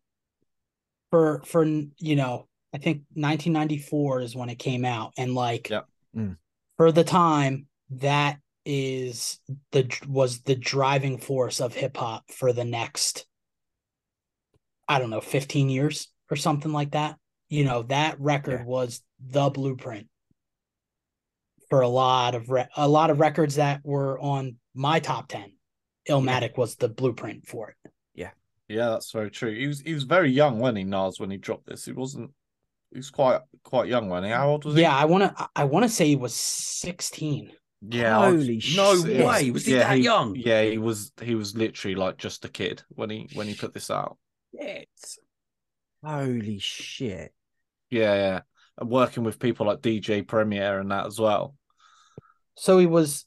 [1.10, 5.82] For for you know, I think 1994 is when it came out, and like Yeah.
[6.16, 6.38] Mm.
[6.78, 9.39] for the time, that is
[9.72, 13.26] the was the driving force of hip hop for the next,
[14.88, 17.17] I don't know, 15 years or something like that.
[17.49, 18.65] You know, that record Yeah.
[18.65, 20.07] was the blueprint
[21.69, 25.51] for a lot of re- a lot of records that were on my top 10.
[26.09, 27.91] Illmatic was the blueprint for it.
[28.13, 28.31] Yeah,
[28.67, 29.53] Yeah, that's very true.
[29.57, 31.86] He was he was very young when he Nas when he dropped this.
[31.86, 32.31] He wasn't.
[32.91, 34.29] He was quite quite young when he.
[34.29, 34.81] How old was he?
[34.81, 37.51] Yeah, I want to I want to say he was 16.
[37.89, 38.19] Yeah.
[38.19, 39.25] I Holy No shit.
[39.25, 39.51] way.
[39.51, 40.36] Was he that young?
[40.36, 41.11] Yeah, he was.
[41.21, 44.17] He was literally like just a kid when he when he put this out.
[44.60, 45.20] Yes.
[46.03, 47.34] Holy shit.
[47.89, 48.39] Yeah, yeah.
[48.78, 51.56] And working with people like DJ Premier and that as well.
[52.56, 53.26] So he was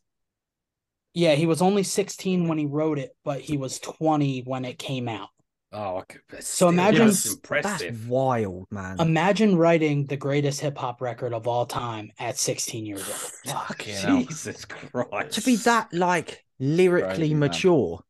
[1.15, 4.79] Yeah, he was only 16 when he wrote it, but he was 20 when it
[4.79, 5.29] came out.
[5.73, 6.03] Oh,
[6.33, 8.09] I So imagine- that's That's impressive.
[8.09, 9.01] wild, man.
[9.01, 13.55] Imagine writing the greatest hip hop record of all time at 16 years old.
[13.57, 14.27] Fucking.
[14.27, 15.33] Jesus Christ.
[15.33, 17.41] to be that like lyrically Crazy, man.
[17.51, 18.01] mature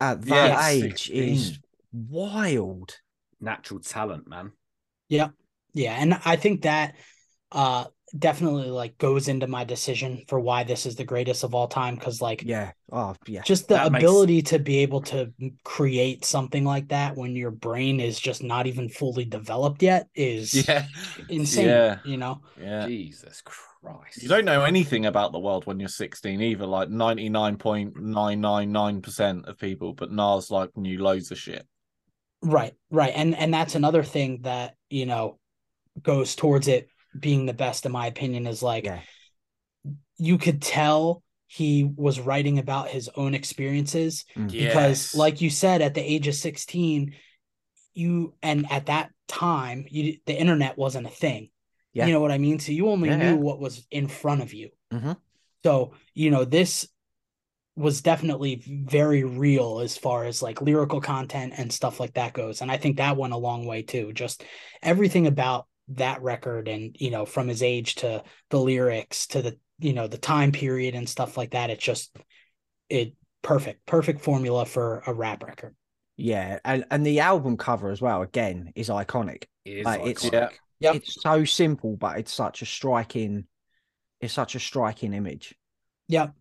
[0.00, 1.62] at that at age is 16.
[1.92, 2.96] Wild.
[3.40, 4.52] natural talent, man.
[5.08, 5.28] Yeah,
[5.72, 5.94] Yeah.
[5.98, 6.94] and I think that
[7.52, 7.84] uh
[8.18, 11.96] definitely like goes into my decision for why this is the greatest of all time
[11.96, 12.72] cuz like Yeah.
[12.92, 13.42] Oh, yeah.
[13.42, 15.32] just the That makes- ability to be able to
[15.64, 20.66] create something like that when your brain is just not even fully developed yet is
[20.68, 20.86] Yeah,
[21.30, 21.98] insane, Yeah.
[22.04, 22.42] you know.
[22.60, 22.86] yeah.
[22.86, 24.22] Jesus Christ.
[24.22, 26.66] You don't know anything about the world when you're 16 either.
[26.66, 31.66] Like 99.999% of people, but Nas like knew loads of shit.
[32.42, 33.12] Right, right.
[33.14, 35.38] And and that's another thing that, you know,
[36.02, 36.88] goes towards it
[37.18, 39.00] being the best in my opinion is like Yeah.
[40.16, 44.50] you could tell he was writing about his own experiences Mm.
[44.50, 47.14] because like you said at the age of 16
[47.94, 51.50] you and at that time you the internet wasn't a thing.
[51.92, 52.06] Yeah.
[52.06, 52.60] You know what I mean?
[52.60, 53.34] So you only Yeah, knew yeah.
[53.34, 54.70] what was in front of you.
[54.92, 55.16] Mhm.
[55.64, 56.88] So, you know, this
[57.76, 62.60] was definitely very real as far as like lyrical content and stuff like that goes.
[62.60, 64.12] And I think that went a long way too.
[64.12, 64.44] Just
[64.82, 69.58] everything about that record and, you know, from his age to the lyrics to the,
[69.78, 71.70] you know, the time period and stuff like that.
[71.70, 72.14] It's just
[72.88, 75.74] it perfect, perfect formula for a rap record.
[76.16, 76.58] Yeah.
[76.64, 79.44] And and the album cover as well, again, is iconic.
[79.64, 80.50] It is Like, it's- iconic.
[80.80, 80.94] Yep.
[80.94, 83.44] It's so simple, but it's such a striking,
[84.20, 85.54] it's such a striking image.
[86.08, 86.32] Yep.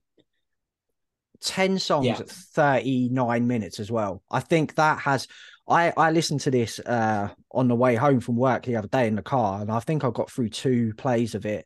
[1.41, 2.17] 10 songs Yeah.
[2.19, 4.21] at 39 minutes as well.
[4.29, 5.27] I think that has
[5.67, 9.07] I I listened to this uh on the way home from work the other day
[9.07, 11.65] in the car and I think I got through two plays of it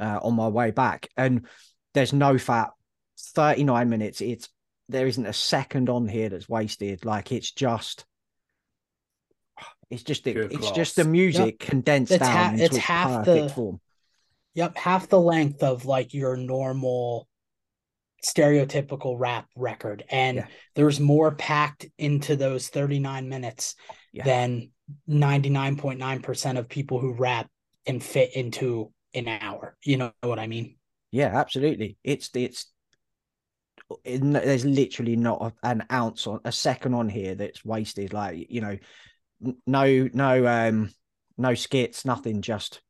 [0.00, 1.46] uh on my way back and
[1.94, 2.70] there's no fat
[3.18, 4.48] 39 minutes it's
[4.88, 8.04] there isn't a second on here that's wasted like it's just
[9.90, 11.10] it's just it, Good it's just the class.
[11.12, 13.80] music condensed It's down ha- into it's its half perfect the- form.
[14.54, 14.76] Yep.
[14.76, 17.26] Half the length of like your normal
[18.24, 20.04] stereotypical rap record.
[20.10, 20.46] And Yeah.
[20.74, 23.74] there's more packed into those 39 minutes
[24.12, 24.24] Yeah.
[24.24, 24.70] than
[25.08, 27.50] 99.9% of people who rap
[27.86, 29.76] can fit into an hour.
[29.84, 30.76] You know what I mean?
[31.10, 31.96] Yeah, absolutely.
[32.04, 32.72] It's it's
[34.04, 38.12] in- there's literally not an ounce on a second on here that's wasted.
[38.12, 38.78] Like you know,
[39.66, 40.90] no, no, um,
[41.36, 42.80] no skits, nothing, just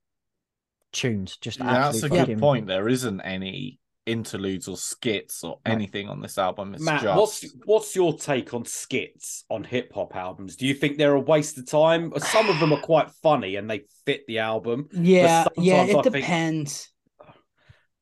[0.93, 1.39] tunes.
[1.39, 2.67] Just Yeah, that's a good point.
[2.67, 3.80] There isn't any
[4.11, 5.73] interludes or skits or No.
[5.73, 6.75] anything on this album.
[6.75, 10.57] It's Matt, just what's what's your take on skits on hip hop albums?
[10.57, 12.13] Do you think they're a waste of time?
[12.19, 14.89] Some of them are quite funny and they fit the album.
[14.93, 16.93] Yeah, yeah, it I think- depends.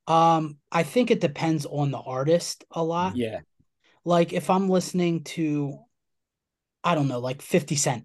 [0.06, 3.14] Um, I think it depends on the artist a lot.
[3.16, 3.40] Yeah,
[4.06, 5.78] Like if I'm listening to,
[6.82, 8.04] I don't know, like 50 Cent,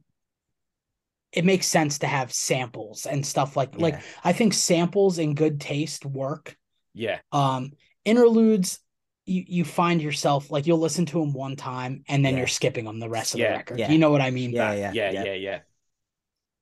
[1.31, 5.61] it makes sense to have samples and stuff like like I think samples in good
[5.61, 6.57] taste work.
[6.93, 7.71] yeah, Um,
[8.05, 8.79] interludes,
[9.25, 12.39] you you find yourself like you'll listen to them one time and then Yeah.
[12.39, 13.79] you're skipping them the rest of Yeah, the record.
[13.79, 13.91] yeah.
[13.91, 14.51] You know what I mean?
[14.51, 15.59] Yeah, yeah, yeah, yeah, yeah.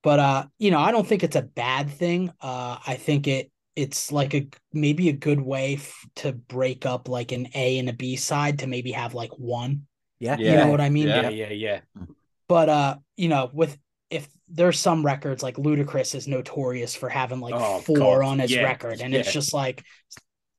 [0.03, 3.51] but uh you know i don't think it's a bad thing uh i think it
[3.75, 7.89] it's like a maybe a good way f- to break up like an a and
[7.89, 9.87] a b side to maybe have like one
[10.19, 11.29] Yeah, you know what i mean Yeah, Yeah.
[11.29, 11.79] yeah, yeah.
[12.47, 13.77] but uh you know with
[14.09, 18.39] if there's some records like ludacris is notorious for having like Oh, four God, on
[18.39, 19.83] his yeah, record and it's just like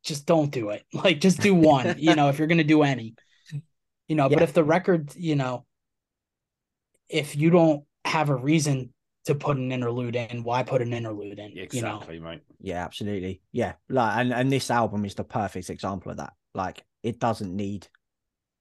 [0.03, 3.14] just don't do it like just do one you know if you're gonna do any
[4.09, 5.64] you know but if the record you know
[7.09, 8.92] if you don't have a reason
[9.24, 12.40] to put an interlude in why put an interlude in you know Exactly, mate.
[12.61, 13.40] Yeah, absolutely.
[13.53, 16.32] Yeah, like and and this album is the perfect example of that.
[16.55, 17.86] Like it doesn't need,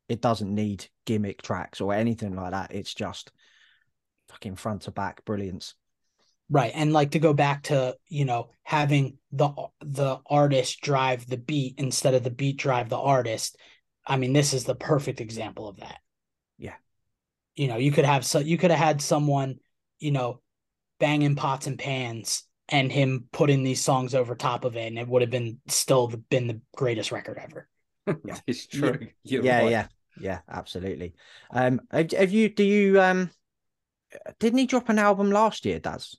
[0.08, 2.74] it doesn't need gimmick tracks or anything like that.
[2.74, 3.32] It's just
[4.30, 5.74] fucking front to back brilliance.
[6.52, 6.74] Right.
[6.76, 9.50] And like to go back to, you know, having the
[9.80, 13.58] the artist drive the beat instead of the beat drive the artist.
[14.06, 16.00] I mean, this is the perfect example of that.
[16.58, 16.76] Yeah.
[17.56, 19.60] You know, you could have so you could have had someone,
[20.00, 20.42] you know,
[21.00, 25.08] banging pots and pans and him putting these songs over top of it and it
[25.08, 27.70] would have been still the, been the greatest record ever.
[28.26, 28.40] yeah.
[28.46, 29.08] It's true.
[29.24, 29.72] You're yeah, right.
[29.72, 29.88] yeah,
[30.20, 31.14] yeah, absolutely.
[31.50, 32.50] Um, have, have you?
[32.50, 33.02] Do you?
[33.02, 33.32] Um,
[34.40, 35.80] didn't he drop an album last year?
[35.80, 36.18] Does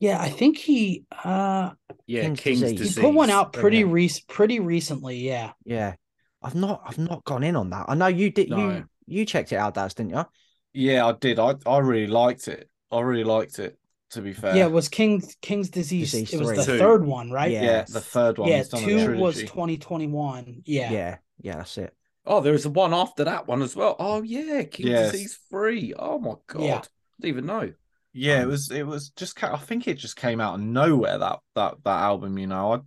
[0.00, 1.70] Yeah, I think he uh
[2.06, 2.78] Yeah, King's King's, Disease.
[2.78, 2.96] disease.
[2.96, 3.84] he put one out pretty it.
[3.86, 5.52] rec- pretty recently, yeah.
[5.64, 5.94] yeah.
[6.42, 6.82] I've not.
[6.86, 7.86] I've not gone in on that.
[7.88, 8.50] I know you did.
[8.50, 8.58] No.
[8.58, 10.24] You you checked it out, Daz, didn't you?
[10.72, 11.38] Yeah, I did.
[11.40, 12.68] I I really liked it.
[12.92, 13.76] I really liked it.
[14.12, 16.12] To be fair, Yeah, it was King's King's Disease.
[16.12, 16.78] Disease it was the Two.
[16.78, 17.50] third one, right?
[17.50, 17.62] Yeah.
[17.62, 18.48] yeah, the third one.
[18.48, 20.62] Yeah, he's done a two was 2021.
[20.64, 20.90] Yeah.
[20.90, 21.94] Yeah, yeah, that's it.
[22.24, 23.96] Oh, there was a one after that one as well.
[23.98, 25.12] Oh yeah, King's Yes.
[25.12, 25.92] Disease Free.
[25.98, 26.62] Oh my god.
[26.62, 26.76] Yeah.
[26.78, 26.82] I
[27.20, 27.72] didn't even know.
[28.12, 28.70] Yeah, it Um, was.
[28.70, 29.42] It was just.
[29.44, 31.18] I think it just came out of nowhere.
[31.18, 32.38] That that that album.
[32.38, 32.78] You know, I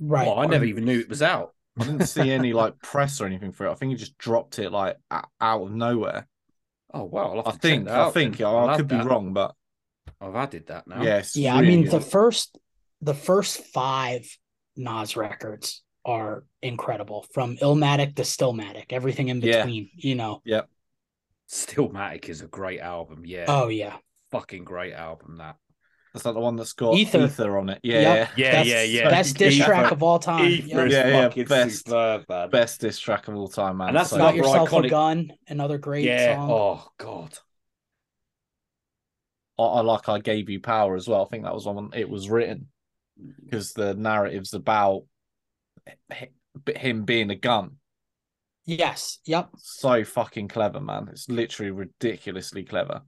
[0.00, 0.26] Right.
[0.26, 1.54] Well, I never even knew it was out.
[1.78, 3.70] I didn't see any like press or anything for it.
[3.70, 6.26] I think he just dropped it like out of nowhere.
[6.92, 7.30] Oh wow.
[7.30, 7.88] I'll have I to check think.
[7.88, 8.40] I think.
[8.40, 9.06] I, I'll I could be that.
[9.06, 9.54] wrong, but
[10.20, 11.02] I've added that now.
[11.02, 11.36] yes.
[11.36, 11.92] yeah, I really mean good.
[11.92, 12.58] the first
[13.00, 14.26] the first five
[14.76, 19.58] Nas records are incredible from Illmatic to Stillmatic, everything in Yeah.
[19.64, 20.40] between, you know.
[20.44, 20.68] Yep.
[21.50, 23.22] Stillmatic is a great album.
[23.24, 23.44] Yeah.
[23.48, 23.96] Oh yeah.
[24.32, 25.36] Fucking great album.
[25.38, 25.56] That
[26.14, 26.18] That.
[26.18, 27.24] Is that the one that's got Ether.
[27.24, 27.80] ether, on it?
[27.82, 28.28] Yeah, Yep.
[28.36, 29.08] Yeah, Best- yeah, yeah.
[29.10, 30.44] Best diss Ether- track of all time.
[30.46, 30.86] Ether Yep.
[30.86, 31.86] is Yeah, yeah, best.
[31.86, 33.88] superb, best diss track of all time, man.
[33.88, 36.36] And that's So- another Got yourself iconic- a gun, another great yeah.
[36.36, 36.50] song.
[36.50, 37.38] Oh god.
[39.58, 41.22] I, I like I gave you power as well.
[41.24, 42.68] I think that was when it was written
[43.44, 45.04] because the narrative's about
[46.76, 47.76] him being a gun.
[48.64, 49.18] Yes.
[49.24, 49.50] Yep.
[49.58, 51.08] So fucking clever, man.
[51.10, 53.02] It's literally ridiculously clever.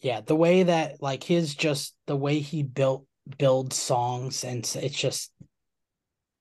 [0.00, 3.06] Yeah, the way that like his just the way he built
[3.38, 5.32] builds songs and it's just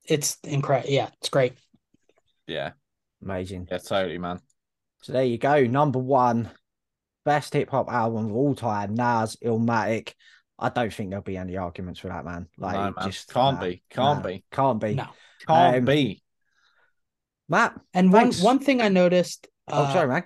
[0.03, 0.91] it's incredible.
[0.91, 1.53] Yeah, it's great.
[2.47, 2.71] Yeah,
[3.23, 3.67] Amazing.
[3.71, 4.39] yeah, totally, man.
[5.01, 5.65] So there you go.
[5.65, 6.51] Number one,
[7.23, 10.13] best hip hop album of all time, Nas, Illmatic.
[10.57, 12.47] I don't think there'll be any arguments for that, man.
[12.57, 13.09] Like, no, man.
[13.09, 14.93] just can't nah, be, can't nah, be, can't be.
[14.95, 15.07] No.
[15.47, 16.21] can't Um, be.
[17.49, 18.41] Matt, And one Thanks.
[18.41, 19.47] one thing I noticed.
[19.67, 20.23] oh uh, sorry, man.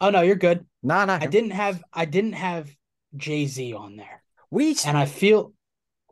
[0.00, 0.66] Oh no, you're good.
[0.82, 2.70] No, no, I didn't have I didn't have
[3.16, 5.52] Jay Z on there, we and I feel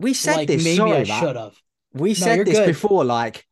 [0.00, 0.64] we said like this.
[0.64, 1.54] maybe sorry, I should have.
[1.92, 2.66] We No, said you're this good.
[2.66, 3.04] before.
[3.04, 3.46] Like,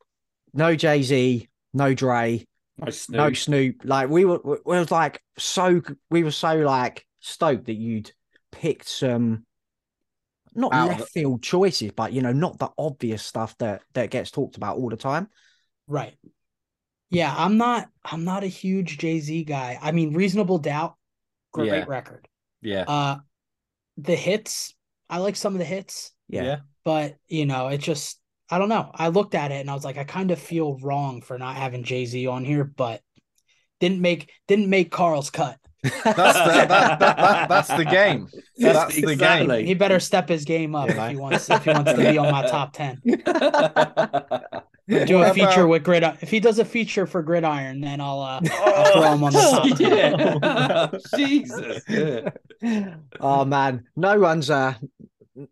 [0.52, 2.46] no Jay Z, no Dre,
[2.78, 3.16] No Snoop.
[3.16, 3.82] no Snoop.
[3.84, 5.80] Like, we were, we was like so.
[6.10, 8.12] We were so like stoked that you'd
[8.50, 9.44] picked some.
[10.54, 14.10] Not Out of left field choices, but you know, not the obvious stuff that that
[14.10, 15.28] gets talked about all the time.
[15.86, 16.14] Right.
[17.12, 19.78] Yeah, I'm not I'm not a huge Jay Z guy.
[19.80, 20.94] I mean, Reasonable Doubt,
[21.52, 21.84] great Yeah.
[21.86, 22.26] record.
[22.62, 23.16] Yeah, Uh,
[23.98, 24.74] the hits,
[25.10, 26.12] I like some of the hits.
[26.28, 28.18] Yeah, but you know, it just
[28.50, 28.90] I don't know.
[28.94, 31.56] I looked at it and I was like, I kind of feel wrong for not
[31.56, 33.02] having Jay Z on here, but
[33.78, 35.58] didn't make didn't make Carl's cut.
[35.82, 38.28] that's the that, that, that, that's the game.
[38.56, 39.50] Yes, that's the game.
[39.66, 41.04] He better step his game up Yeah.
[41.06, 43.02] if he wants if he wants to be on my top ten.
[44.88, 46.02] Do a feature about- with Grid.
[46.20, 49.40] If he does a feature for Gridiron, then I'll, uh, I'll throw him on the
[50.90, 51.14] top.
[51.14, 51.16] yeah.
[51.16, 51.82] Jesus.
[52.60, 52.94] Yeah.
[53.20, 54.74] oh man, no one's uh,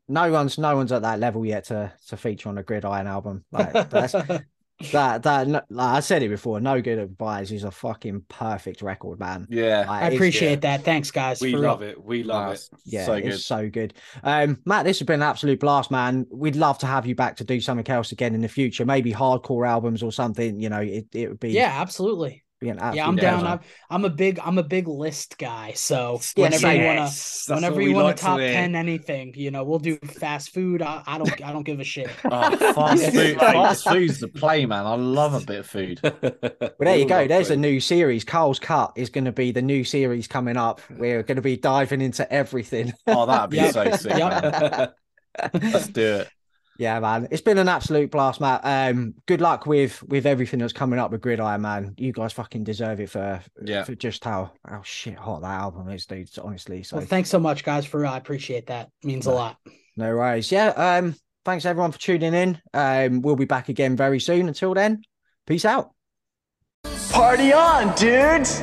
[0.08, 3.44] no one's no one's at that level yet to to feature on a Gridiron album.
[3.52, 4.14] Like that's
[4.92, 6.60] that that like I said it before.
[6.60, 9.46] No good advice is a fucking perfect record, man.
[9.50, 9.80] Yeah.
[9.80, 10.82] Like, I it's- appreciate that.
[10.84, 11.40] Thanks, guys.
[11.40, 11.90] We for love real.
[11.90, 12.04] it.
[12.04, 12.68] We love Nah, it.
[12.84, 13.40] Yeah, so it's good.
[13.40, 13.94] so good.
[14.24, 16.26] Um, Matt, this has been an absolute blast, man.
[16.30, 19.12] We'd love to have you back to do something else again in the future, maybe
[19.12, 20.60] hardcore albums or something.
[20.60, 22.42] You know, it, it would be Yeah, absolutely.
[22.60, 23.46] Be an Yeah, I'm down.
[23.46, 25.72] I'm, I'm a big I'm a big list guy.
[25.74, 26.76] So Yeah, whenever same.
[26.76, 28.46] you wanna Yes, that's whenever you we want like to top hear.
[28.46, 30.82] ten anything, you know, we'll do fast food.
[30.82, 32.18] I, I don't I don't give a shit.
[32.30, 33.42] Oh, fast food.
[33.42, 34.86] Fast food's the play, man.
[34.86, 36.00] I love a bit of food.
[36.78, 37.26] Well, there you go.
[37.26, 38.24] There's a new series.
[38.24, 40.80] Carl's Cut is going to be the new series coming up.
[40.88, 42.94] We're going to be diving into everything.
[43.10, 43.66] Oh, that'd be Yep.
[43.66, 44.30] so sick, Yep.
[44.30, 44.88] man.
[45.72, 46.32] Let's do it.
[46.80, 47.28] Yeah, man.
[47.30, 48.62] It's been an absolute blast, Matt.
[48.64, 51.94] Um, good luck with with everything that's coming up with Gridiron, man.
[51.98, 53.84] You guys fucking deserve it for Yeah.
[53.84, 56.30] for just how how shit hot that album is, dude.
[56.42, 57.84] Honestly, so Well, thanks so much, guys.
[57.86, 58.04] For.
[58.06, 58.88] I appreciate that.
[59.04, 59.58] means a lot.
[59.96, 60.50] no worries.
[60.50, 60.68] Yeah.
[60.70, 61.14] Um,
[61.44, 62.58] thanks everyone for tuning in.
[62.72, 64.48] Um, we'll be back again very soon.
[64.48, 65.02] Until then,
[65.46, 65.90] peace out.
[67.12, 68.62] Party on, dudes!